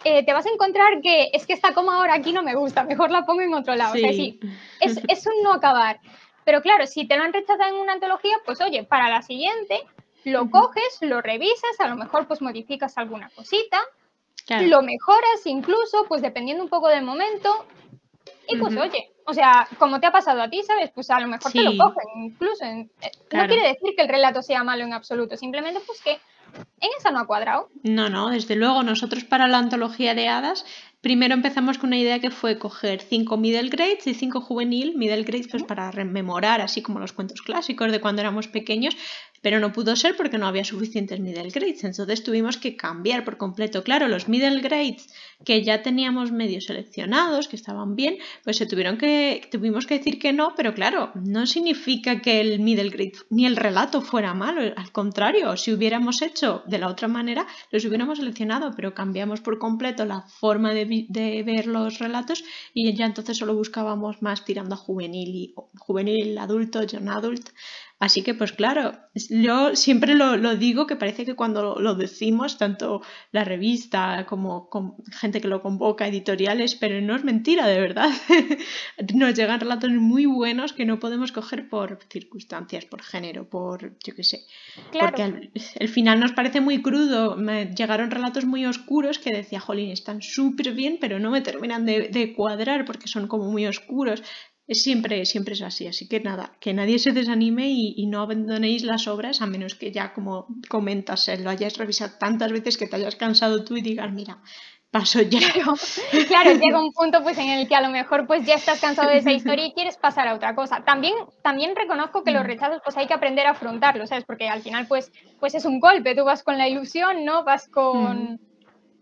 eh, 0.06 0.24
te 0.26 0.34
vas 0.34 0.46
a 0.46 0.50
encontrar 0.50 1.02
que 1.02 1.30
es 1.34 1.46
que 1.46 1.54
está 1.54 1.74
como 1.74 1.92
ahora 1.92 2.16
aquí 2.16 2.34
no 2.34 2.44
me 2.44 2.56
gusta, 2.56 2.84
mejor 2.84 3.10
la 3.10 3.26
pongo 3.26 3.42
en 3.42 3.54
otro 3.54 3.76
lado. 3.76 3.94
O 3.94 3.98
sea, 3.98 4.12
sí, 4.12 4.40
es, 4.80 5.02
es 5.08 5.26
un 5.26 5.44
no 5.44 5.54
acabar. 5.54 6.00
Pero 6.46 6.62
claro, 6.62 6.88
si 6.88 7.08
te 7.08 7.18
lo 7.18 7.24
han 7.24 7.34
rechazado 7.34 7.76
en 7.76 7.82
una 7.82 7.94
antología, 7.94 8.36
pues 8.46 8.62
oye, 8.62 8.84
para 8.84 9.10
la 9.10 9.22
siguiente 9.22 9.82
lo 10.24 10.50
coges, 10.50 11.00
lo 11.02 11.22
revisas, 11.22 11.80
a 11.80 11.88
lo 11.88 11.96
mejor 11.96 12.28
pues 12.28 12.42
modificas 12.42 12.98
alguna 12.98 13.30
cosita, 13.30 13.80
lo 14.62 14.82
mejoras 14.82 15.46
incluso, 15.46 16.06
pues 16.08 16.22
dependiendo 16.22 16.64
un 16.64 16.70
poco 16.70 16.88
del 16.88 17.04
momento, 17.04 17.66
y 18.48 18.58
pues 18.58 18.76
oye, 18.78 19.12
o 19.26 19.34
sea, 19.34 19.68
como 19.80 20.00
te 20.00 20.08
ha 20.08 20.12
pasado 20.12 20.42
a 20.42 20.50
ti, 20.50 20.64
¿sabes? 20.64 20.92
Pues 20.94 21.10
a 21.10 21.20
lo 21.20 21.28
mejor 21.28 21.52
te 21.52 21.64
lo 21.64 21.78
cogen 21.78 22.06
incluso. 22.24 22.66
Eh, 22.66 22.90
no 23.32 23.48
quiere 23.48 23.68
decir 23.68 23.96
que 23.96 24.04
el 24.04 24.10
relato 24.10 24.42
sea 24.42 24.64
malo 24.64 24.84
en 24.84 24.94
absoluto, 24.94 25.38
simplemente 25.38 25.82
pues 25.86 26.02
que 26.02 26.12
en 26.12 26.90
esa 26.98 27.12
no 27.12 27.20
ha 27.20 27.28
cuadrado. 27.28 27.70
No, 27.84 28.10
no, 28.10 28.30
desde 28.30 28.56
luego, 28.56 28.84
nosotros 28.84 29.24
para 29.24 29.48
la 29.48 29.58
antología 29.58 30.14
de 30.14 30.28
hadas, 30.28 30.66
primero 31.04 31.34
empezamos 31.34 31.78
con 31.78 31.90
una 31.90 31.98
idea 31.98 32.20
que 32.20 32.32
fue 32.32 32.58
coger 32.58 33.02
cinco 33.02 33.36
middle 33.36 33.70
grades 33.70 34.08
y 34.08 34.14
cinco 34.14 34.40
juvenil, 34.40 34.96
middle 34.96 35.24
grades 35.24 35.50
pues 35.52 35.62
para 35.62 35.92
rememorar, 35.92 36.62
así 36.62 36.82
como 36.82 37.00
los 37.00 37.12
cuentos 37.12 37.42
clásicos 37.42 37.92
de 37.92 38.00
cuando 38.00 38.22
éramos 38.22 38.48
pequeños, 38.48 38.96
pero 39.44 39.60
no 39.60 39.74
pudo 39.74 39.96
ser 39.96 40.16
porque 40.16 40.40
no 40.40 40.48
había 40.48 40.64
suficientes 40.64 41.20
middle 41.20 41.50
grades, 41.50 41.84
entonces 41.84 42.24
tuvimos 42.24 42.58
que 42.58 42.76
cambiar 42.78 43.26
por 43.26 43.38
completo. 43.38 43.84
Claro, 43.84 44.08
los 44.08 44.30
middle 44.30 44.62
grades 44.62 45.14
que 45.44 45.64
ya 45.64 45.84
teníamos 45.84 46.32
medio 46.32 46.62
seleccionados, 46.62 47.50
que 47.50 47.58
estaban 47.58 47.96
bien, 47.96 48.18
pues 48.46 48.56
se 48.56 48.66
tuvieron 48.66 48.98
que, 48.98 49.46
tuvimos 49.52 49.86
que 49.86 49.98
decir 49.98 50.18
que 50.18 50.32
no, 50.32 50.54
pero 50.56 50.74
claro, 50.74 51.12
no 51.16 51.46
significa 51.46 52.22
que 52.22 52.40
el 52.40 52.60
middle 52.62 52.90
grade 52.90 53.14
ni 53.30 53.46
el 53.46 53.58
relato 53.58 54.02
fuera 54.02 54.34
malo, 54.34 54.62
al 54.76 54.92
contrario, 54.94 55.56
si 55.58 55.74
hubiéramos 55.74 56.22
hecho 56.22 56.64
de 56.66 56.80
la 56.80 56.88
otra 56.88 57.10
manera, 57.10 57.46
los 57.70 57.84
hubiéramos 57.84 58.20
seleccionado, 58.20 58.72
pero 58.76 58.94
cambiamos 58.94 59.42
por 59.42 59.60
completo 59.60 60.06
la 60.06 60.22
forma 60.22 60.74
de, 60.74 61.44
ver 61.46 61.68
los 61.68 62.00
relatos 62.00 62.46
y 62.74 62.96
ya 62.96 63.06
entonces 63.06 63.38
solo 63.38 63.54
buscábamos 63.56 64.22
más 64.22 64.46
tirando 64.46 64.76
a 64.76 64.78
juvenil 64.78 65.36
y 65.36 65.54
juvenil, 65.78 66.38
adulto, 66.38 66.84
young 66.84 67.10
adult, 67.10 67.50
Así 68.04 68.22
que, 68.22 68.34
pues 68.34 68.52
claro, 68.52 68.92
yo 69.30 69.78
siempre 69.78 70.14
lo, 70.14 70.58
digo 70.58 70.88
que 70.88 70.98
parece 70.98 71.24
que 71.24 71.36
cuando 71.36 71.80
lo 71.80 71.96
decimos, 71.96 72.58
tanto 72.58 73.02
la 73.32 73.46
revista 73.46 74.26
como, 74.26 74.70
gente 75.22 75.40
que 75.40 75.48
lo 75.48 75.62
convoca, 75.62 76.06
editoriales, 76.06 76.76
pero 76.76 77.00
no 77.00 77.16
es 77.16 77.24
mentira, 77.24 77.66
de 77.66 77.80
verdad. 77.80 78.10
Nos 79.16 79.34
llegan 79.36 79.62
relatos 79.62 79.90
muy 79.92 80.26
buenos 80.26 80.74
que 80.74 80.86
no 80.86 81.00
podemos 81.00 81.32
coger 81.32 81.70
por 81.70 81.98
circunstancias, 82.10 82.84
por 82.84 83.02
género, 83.02 83.50
por, 83.50 83.98
yo 84.04 84.14
qué 84.14 84.26
sé. 84.26 84.42
Porque 84.92 85.24
al, 85.24 85.88
final 85.88 86.20
nos 86.20 86.34
parece 86.34 86.60
muy 86.60 86.82
crudo. 86.82 87.38
Me 87.38 87.68
llegaron 87.68 88.12
relatos 88.12 88.44
muy 88.44 88.66
oscuros 88.66 89.18
que 89.18 89.30
decía, 89.34 89.62
jolín, 89.62 89.92
están 89.92 90.22
súper 90.22 90.74
bien, 90.74 90.98
pero 91.00 91.20
no 91.20 91.32
me 91.32 91.40
terminan 91.40 91.86
de, 91.86 92.10
de 92.10 92.34
cuadrar 92.34 92.84
porque 92.84 93.08
son 93.08 93.30
como 93.30 93.50
muy 93.50 93.66
oscuros 93.66 94.24
siempre, 94.70 95.26
siempre 95.26 95.54
es 95.54 95.62
así. 95.62 95.88
Así 95.88 96.08
que 96.08 96.20
nada, 96.20 96.54
que 96.60 96.74
nadie 96.74 97.00
se 97.00 97.12
desanime 97.12 97.70
y, 97.70 98.06
no 98.08 98.22
abandonéis 98.22 98.84
las 98.84 99.08
obras 99.08 99.42
a 99.42 99.48
menos 99.48 99.76
que 99.76 99.92
ya, 99.92 100.14
como 100.14 100.48
comentas, 100.70 101.30
lo 101.40 101.50
hayas 101.50 101.78
revisado 101.78 102.18
tantas 102.20 102.52
veces 102.52 102.78
que 102.78 102.88
te 102.88 102.96
hayas 102.96 103.16
cansado 103.16 103.64
tú 103.64 103.78
y 103.78 103.82
digas, 103.82 104.12
mira, 104.12 104.42
paso 104.92 105.22
ya. 105.22 105.40
Claro, 106.28 106.54
llega 106.54 106.80
un 106.80 106.94
punto 106.94 107.24
pues 107.24 107.38
en 107.38 107.50
el 107.50 107.68
que 107.68 107.76
a 107.76 107.82
lo 107.82 107.90
mejor 107.90 108.28
pues 108.28 108.46
ya 108.46 108.56
estás 108.56 108.80
cansado 108.80 109.10
de 109.10 109.18
esa 109.18 109.32
historia 109.32 109.66
y 109.66 109.74
quieres 109.74 109.98
pasar 109.98 110.28
a 110.28 110.36
otra 110.36 110.56
cosa. 110.56 110.84
También, 110.86 111.16
también 111.42 111.76
reconozco 111.76 112.24
que 112.24 112.32
los 112.32 112.44
mm. 112.44 112.48
rechazos 112.48 112.82
pues 112.84 112.96
hay 112.98 113.08
que 113.08 113.14
aprender 113.14 113.48
a 113.48 113.52
afrontarlos, 113.52 114.10
¿sabes? 114.10 114.26
Porque 114.26 114.48
al 114.48 114.62
final 114.62 114.88
pues, 114.88 115.12
pues 115.40 115.56
es 115.56 115.66
un 115.66 115.80
golpe, 115.80 116.16
tú 116.16 116.24
vas 116.24 116.44
con 116.44 116.58
la 116.58 116.70
ilusión, 116.70 117.26
¿no? 117.26 117.44
Vas 117.44 117.68
con... 117.68 118.34
Mm 118.34 118.53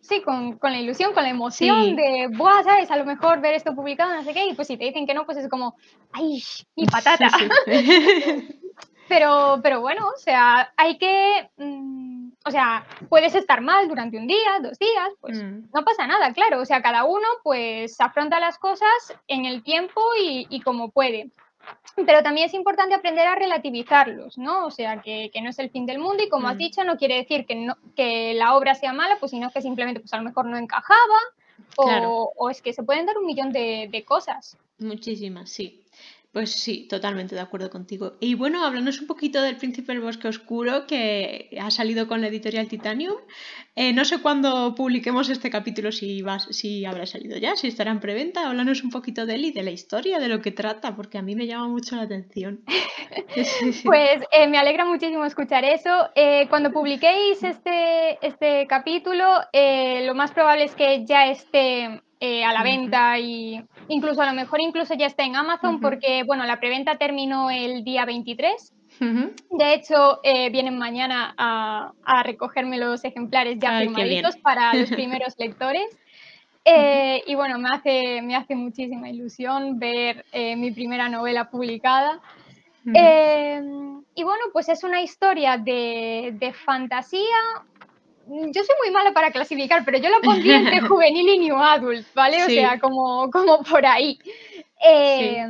sí, 0.02 0.22
con, 0.22 0.58
con, 0.58 0.72
la 0.72 0.80
ilusión, 0.80 1.14
con 1.14 1.24
la 1.24 1.30
emoción 1.30 1.96
de, 1.96 2.30
Buah, 2.32 2.64
¿sabes? 2.64 2.92
A 2.92 2.98
lo 2.98 3.06
mejor 3.06 3.42
ver 3.42 3.56
esto 3.56 3.76
publicado, 3.76 4.14
no 4.14 4.24
sé 4.24 4.34
qué, 4.34 4.48
y 4.48 4.54
pues 4.54 4.68
si 4.68 4.78
te 4.78 4.86
dicen 4.86 5.06
que 5.06 5.14
no, 5.14 5.26
pues 5.26 5.38
es 5.38 5.50
como, 5.50 5.76
¡ay, 6.12 6.44
mi 6.76 6.86
patata! 6.86 7.30
pero, 9.08 9.60
pero 9.62 9.82
bueno, 9.82 10.08
o 10.08 10.18
sea, 10.18 10.74
hay 10.78 10.98
que, 10.98 11.50
mm, 11.58 12.32
o 12.46 12.52
sea, 12.52 12.86
puedes 13.10 13.36
estar 13.36 13.62
mal 13.62 13.88
durante 13.88 14.18
un 14.18 14.28
día, 14.28 14.60
dos 14.62 14.78
días, 14.80 15.10
pues 15.20 15.42
mm. 15.42 15.70
no 15.74 15.84
pasa 15.84 16.08
nada, 16.08 16.34
claro, 16.34 16.62
o 16.62 16.66
sea, 16.66 16.82
cada 16.82 17.04
uno 17.06 17.28
pues 17.44 18.00
afronta 18.00 18.40
las 18.40 18.58
cosas 18.58 19.16
en 19.28 19.46
el 19.46 19.64
tiempo 19.64 20.02
y, 20.20 20.48
y 20.50 20.62
como 20.62 20.92
puede. 20.92 21.30
Pero 22.06 22.24
también 22.24 22.48
es 22.48 22.54
importante 22.54 22.96
aprender 22.96 23.28
a 23.28 23.36
relativizarlos, 23.36 24.38
¿no? 24.38 24.66
O 24.66 24.72
sea, 24.72 25.02
que, 25.02 25.30
no 25.42 25.50
es 25.50 25.60
el 25.60 25.70
fin 25.70 25.86
del 25.86 26.00
mundo 26.00 26.24
y 26.24 26.30
como 26.30 26.48
has 26.48 26.56
mm. 26.56 26.60
dicho, 26.60 26.84
no 26.84 26.98
quiere 26.98 27.18
decir 27.18 27.46
que, 27.46 27.56
no, 27.56 27.78
que 27.96 28.34
la 28.34 28.56
obra 28.56 28.76
sea 28.76 28.94
mala, 28.94 29.18
pues 29.20 29.32
sino 29.32 29.52
que 29.52 29.62
simplemente 29.62 30.00
pues 30.00 30.14
a 30.14 30.18
lo 30.18 30.24
mejor 30.24 30.46
no 30.46 30.58
encajaba 30.58 31.18
o, 31.78 32.34
o 32.36 32.50
es 32.50 32.62
que 32.62 32.74
se 32.74 32.84
pueden 32.84 33.06
dar 33.06 33.18
un 33.18 33.26
millón 33.26 33.52
de, 33.52 33.88
de 33.92 34.04
cosas. 34.04 34.58
Muchísimas, 34.80 35.50
sí. 35.50 35.81
Pues 36.32 36.52
sí, 36.52 36.88
totalmente 36.88 37.36
de 37.36 37.42
acuerdo 37.42 37.70
contigo. 37.70 38.14
Y 38.22 38.36
bueno, 38.36 38.64
háblanos 38.66 39.02
un 39.02 39.08
poquito 39.08 39.42
del 39.42 39.58
Príncipe 39.58 39.92
del 39.92 40.02
Bosque 40.02 40.30
Oscuro 40.30 40.88
que 40.88 41.50
ha 41.60 41.70
salido 41.72 42.08
con 42.08 42.22
la 42.22 42.28
editorial 42.28 42.70
Titanium. 42.70 43.18
Eh, 43.76 43.92
no 43.92 44.06
sé 44.06 44.22
cuándo 44.22 44.74
publiquemos 44.74 45.30
este 45.30 45.50
capítulo, 45.50 45.92
si, 45.92 46.22
va, 46.22 46.40
si 46.40 46.86
habrá 46.86 47.06
salido 47.06 47.38
ya, 47.38 47.58
si 47.58 47.68
estará 47.68 47.92
en 47.92 48.00
preventa. 48.00 48.48
Háblanos 48.48 48.82
un 48.82 48.92
poquito 48.92 49.26
de 49.26 49.36
él 49.36 49.46
y 49.46 49.52
de 49.52 49.64
la 49.64 49.72
historia, 49.72 50.20
de 50.20 50.30
lo 50.30 50.42
que 50.42 50.52
trata, 50.52 50.96
porque 50.96 51.18
a 51.18 51.22
mí 51.22 51.36
me 51.36 51.48
llama 51.48 51.68
mucho 51.68 51.98
la 51.98 52.04
atención. 52.04 52.64
pues 53.84 54.22
eh, 54.32 54.48
me 54.48 54.58
alegra 54.58 54.86
muchísimo 54.86 55.26
escuchar 55.26 55.66
eso. 55.66 56.12
Eh, 56.16 56.48
cuando 56.50 56.72
publiquéis 56.72 57.44
este, 57.44 58.26
este 58.26 58.68
capítulo, 58.68 59.26
lo 59.54 60.16
más 60.16 60.32
probable 60.32 60.64
es 60.64 60.76
que 60.76 61.06
ya 61.06 61.28
esté 61.28 62.02
eh, 62.24 62.46
a 62.46 62.54
la 62.54 62.62
venta 62.62 63.18
y 63.18 63.60
incluso 63.88 64.22
a 64.22 64.28
lo 64.28 64.34
mejor 64.34 64.62
incluso 64.62 64.94
ya 64.94 65.08
está 65.08 65.24
en 65.24 65.36
Amazon 65.36 65.82
porque, 65.82 66.22
bueno, 66.22 66.46
la 66.46 66.60
preventa 66.60 67.00
terminó 67.00 67.50
el 67.50 67.84
día 67.84 68.06
23. 68.06 68.74
De 69.00 69.74
hecho, 69.74 70.20
eh, 70.22 70.52
vienen 70.52 70.78
mañana 70.78 71.34
a, 71.36 71.94
a, 72.06 72.22
recogerme 72.22 72.78
los 72.78 73.04
ejemplares 73.04 73.58
ya 73.60 73.80
firmaditos 73.80 74.38
para 74.38 74.72
los 74.76 74.90
primeros 74.92 75.34
lectores. 75.40 75.98
Eh, 76.64 77.24
y 77.26 77.34
bueno, 77.34 77.58
me 77.58 77.70
hace, 77.70 78.22
me 78.22 78.36
hace 78.36 78.54
muchísima 78.54 79.10
ilusión 79.10 79.80
ver 79.80 80.24
mi 80.32 80.70
primera 80.70 81.10
novela 81.10 81.50
publicada. 81.50 82.20
y 82.86 84.24
bueno, 84.24 84.44
pues 84.54 84.70
es 84.70 84.84
una 84.84 85.02
historia 85.02 85.58
de, 85.58 86.36
de 86.40 86.54
fantasía 86.54 87.40
yo 88.32 88.64
soy 88.64 88.76
muy 88.84 88.92
mala 88.92 89.12
para 89.14 89.32
clasificar, 89.32 89.84
pero 89.84 89.98
yo 89.98 90.10
la 90.10 90.20
pondría 90.22 90.58
entre 90.58 90.80
juvenil 90.88 91.28
y 91.28 91.40
new 91.40 91.58
adult, 91.58 92.06
¿vale? 92.14 92.44
O 92.44 92.48
sea, 92.48 92.80
como, 92.80 93.30
como 93.30 93.62
por 93.64 93.86
ahí. 93.86 94.18
Eh, 94.84 95.46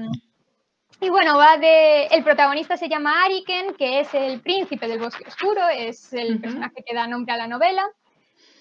y 1.00 1.10
bueno, 1.10 1.38
va 1.38 1.58
de. 1.58 2.06
El 2.06 2.24
protagonista 2.24 2.78
se 2.78 2.89
llama 2.89 3.24
Ariken, 3.24 3.74
que 3.76 4.02
es 4.02 4.13
el 4.13 4.41
príncipe 4.41 4.88
del 4.88 5.00
bosque 5.00 5.24
oscuro, 5.28 5.67
es 5.70 6.13
el 6.13 6.39
personaje 6.39 6.84
que 6.86 6.96
da 6.96 7.08
nombre 7.08 7.34
a 7.34 7.38
la 7.38 7.48
novela. 7.48 7.88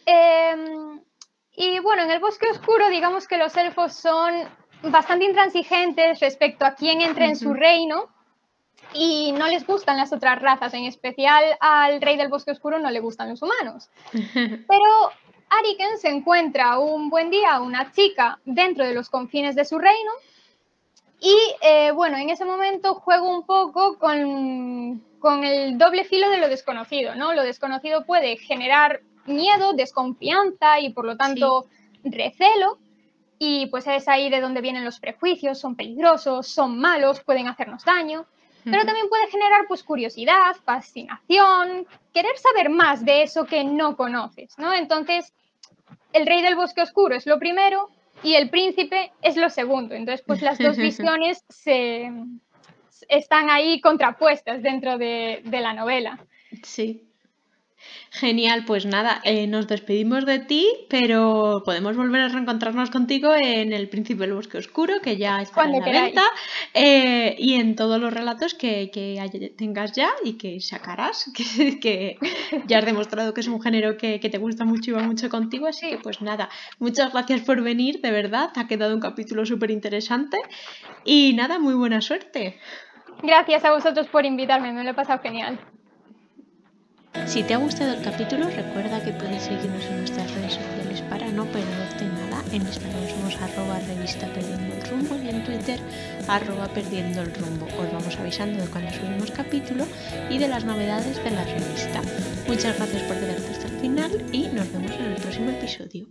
Em, 0.06 1.00
y 1.56 1.78
bueno, 1.80 2.02
en 2.02 2.10
el 2.10 2.20
bosque 2.20 2.48
oscuro, 2.50 2.88
digamos 2.88 3.26
que 3.26 3.38
los 3.38 3.56
elfos 3.56 3.94
son 3.94 4.48
bastante 4.82 5.24
intransigentes 5.24 6.20
respecto 6.20 6.64
a 6.64 6.74
quién 6.74 7.00
entra 7.00 7.26
en 7.26 7.36
su 7.36 7.52
reino. 7.52 8.08
Y 8.94 9.32
no 9.32 9.46
les 9.46 9.66
gustan 9.66 9.96
las 9.96 10.12
otras 10.12 10.40
razas, 10.40 10.74
en 10.74 10.84
especial 10.84 11.44
al 11.60 12.00
rey 12.00 12.16
del 12.16 12.28
bosque 12.28 12.50
oscuro 12.50 12.78
no 12.78 12.90
le 12.90 13.00
gustan 13.00 13.28
los 13.28 13.42
humanos. 13.42 13.90
Pero 14.12 15.10
Ariken 15.48 15.98
se 15.98 16.08
encuentra 16.08 16.78
un 16.78 17.10
buen 17.10 17.30
día 17.30 17.60
una 17.60 17.92
chica 17.92 18.40
dentro 18.44 18.84
de 18.84 18.94
los 18.94 19.10
confines 19.10 19.54
de 19.54 19.64
su 19.64 19.78
reino 19.78 20.10
y 21.20 21.36
eh, 21.60 21.90
bueno, 21.92 22.16
en 22.16 22.30
ese 22.30 22.44
momento 22.44 22.94
juego 22.94 23.28
un 23.28 23.44
poco 23.44 23.98
con, 23.98 25.02
con, 25.18 25.44
el 25.44 25.76
doble 25.76 26.04
filo 26.04 26.30
de 26.30 26.38
lo 26.38 26.48
desconocido, 26.48 27.14
¿no? 27.14 27.34
Lo 27.34 27.42
desconocido 27.42 28.06
puede 28.06 28.38
generar 28.38 29.02
miedo, 29.26 29.74
desconfianza 29.74 30.80
y 30.80 30.90
por 30.90 31.04
lo 31.04 31.18
tanto 31.18 31.66
recelo. 32.02 32.78
Y 33.38 33.66
pues 33.66 33.86
es 33.86 34.08
ahí 34.08 34.30
de 34.30 34.40
donde 34.40 34.60
vienen 34.60 34.84
los 34.84 34.98
prejuicios, 34.98 35.58
son 35.58 35.76
peligrosos, 35.76 36.46
son 36.46 36.78
malos, 36.78 37.20
pueden 37.20 37.48
hacernos 37.48 37.84
daño. 37.84 38.26
Pero 38.64 38.84
también 38.84 39.08
puede 39.08 39.28
generar 39.28 39.66
pues 39.68 39.82
curiosidad, 39.82 40.56
fascinación, 40.64 41.86
querer 42.12 42.36
saber 42.36 42.68
más 42.68 43.04
de 43.04 43.22
eso 43.22 43.46
que 43.46 43.64
no 43.64 43.96
conoces, 43.96 44.58
¿no? 44.58 44.72
Entonces, 44.74 45.32
el 46.12 46.26
rey 46.26 46.42
del 46.42 46.56
bosque 46.56 46.82
oscuro 46.82 47.14
es 47.14 47.26
lo 47.26 47.38
primero 47.38 47.88
y 48.22 48.34
el 48.34 48.50
príncipe 48.50 49.12
es 49.22 49.36
lo 49.36 49.50
segundo. 49.50 49.94
Entonces, 49.94 50.24
pues 50.26 50.42
las 50.42 50.58
dos 50.58 50.76
visiones 50.76 51.44
se, 51.48 52.10
están 53.08 53.50
ahí 53.50 53.80
contrapuestas 53.80 54.62
dentro 54.62 54.98
de, 54.98 55.42
de 55.44 55.60
la 55.60 55.72
novela. 55.72 56.18
Sí. 56.62 57.09
Genial, 58.10 58.64
pues 58.66 58.86
nada, 58.86 59.20
eh, 59.24 59.46
nos 59.46 59.68
despedimos 59.68 60.26
de 60.26 60.40
ti, 60.40 60.66
pero 60.88 61.62
podemos 61.64 61.96
volver 61.96 62.22
a 62.22 62.28
reencontrarnos 62.28 62.90
contigo 62.90 63.32
en 63.34 63.72
El 63.72 63.88
Príncipe 63.88 64.22
del 64.22 64.34
Bosque 64.34 64.58
Oscuro, 64.58 65.00
que 65.00 65.16
ya 65.16 65.40
está 65.40 65.64
en 65.64 65.72
la 65.72 65.78
venta, 65.78 66.24
eh, 66.74 67.36
y 67.38 67.54
en 67.54 67.76
todos 67.76 68.00
los 68.00 68.12
relatos 68.12 68.54
que, 68.54 68.90
tengas 69.56 69.92
ya 69.92 70.10
y 70.24 70.34
que 70.34 70.60
sacarás, 70.60 71.30
que, 71.80 72.18
ya 72.66 72.78
has 72.78 72.84
demostrado 72.84 73.32
que 73.32 73.42
es 73.42 73.48
un 73.48 73.62
género 73.62 73.96
que, 73.96 74.18
te 74.18 74.38
gusta 74.38 74.64
mucho 74.64 74.90
y 74.90 74.94
va 74.94 75.02
mucho 75.02 75.28
contigo, 75.28 75.68
así 75.68 75.90
que 75.90 75.98
pues 75.98 76.20
nada, 76.20 76.48
muchas 76.78 77.12
gracias 77.12 77.42
por 77.42 77.62
venir, 77.62 78.00
de 78.00 78.10
verdad, 78.10 78.50
ha 78.56 78.66
quedado 78.66 78.94
un 78.94 79.00
capítulo 79.00 79.46
súper 79.46 79.70
interesante 79.70 80.36
y 81.04 81.32
nada, 81.34 81.58
muy 81.58 81.74
buena 81.74 82.00
suerte. 82.00 82.58
Gracias 83.22 83.64
a 83.64 83.70
vosotros 83.70 84.08
por 84.08 84.26
invitarme, 84.26 84.72
me 84.72 84.82
lo 84.82 84.90
he 84.90 84.94
pasado 84.94 85.20
genial. 85.20 85.60
Si 87.26 87.44
te 87.44 87.54
ha 87.54 87.58
gustado 87.58 87.94
el 87.94 88.02
capítulo, 88.02 88.50
recuerda 88.50 89.02
que 89.04 89.12
puedes 89.12 89.44
seguirnos 89.44 89.84
en 89.84 89.98
nuestras 89.98 90.30
redes 90.32 90.54
sociales 90.54 91.00
para 91.02 91.28
no 91.28 91.44
perderte 91.44 92.04
nada. 92.06 92.42
En 92.50 92.62
Instagram 92.62 93.08
somos 93.08 93.36
arroba 93.36 93.78
revista 93.78 94.26
perdiendo 94.32 94.74
el 94.74 94.82
rumbo 94.90 95.16
y 95.16 95.28
en 95.28 95.44
Twitter 95.44 95.78
arroba 96.26 96.66
perdiendo 96.68 97.22
el 97.22 97.32
rumbo. 97.32 97.66
Os 97.78 97.92
vamos 97.92 98.16
avisando 98.18 98.60
de 98.60 98.68
cuando 98.68 98.90
subimos 98.92 99.30
capítulo 99.30 99.86
y 100.28 100.38
de 100.38 100.48
las 100.48 100.64
novedades 100.64 101.22
de 101.22 101.30
la 101.30 101.44
revista. 101.44 102.02
Muchas 102.48 102.76
gracias 102.76 103.02
por 103.04 103.16
quedarte 103.18 103.52
hasta 103.52 103.66
el 103.68 103.80
final 103.80 104.26
y 104.32 104.48
nos 104.48 104.72
vemos 104.72 104.92
en 104.92 105.04
el 105.04 105.14
próximo 105.14 105.50
episodio. 105.50 106.08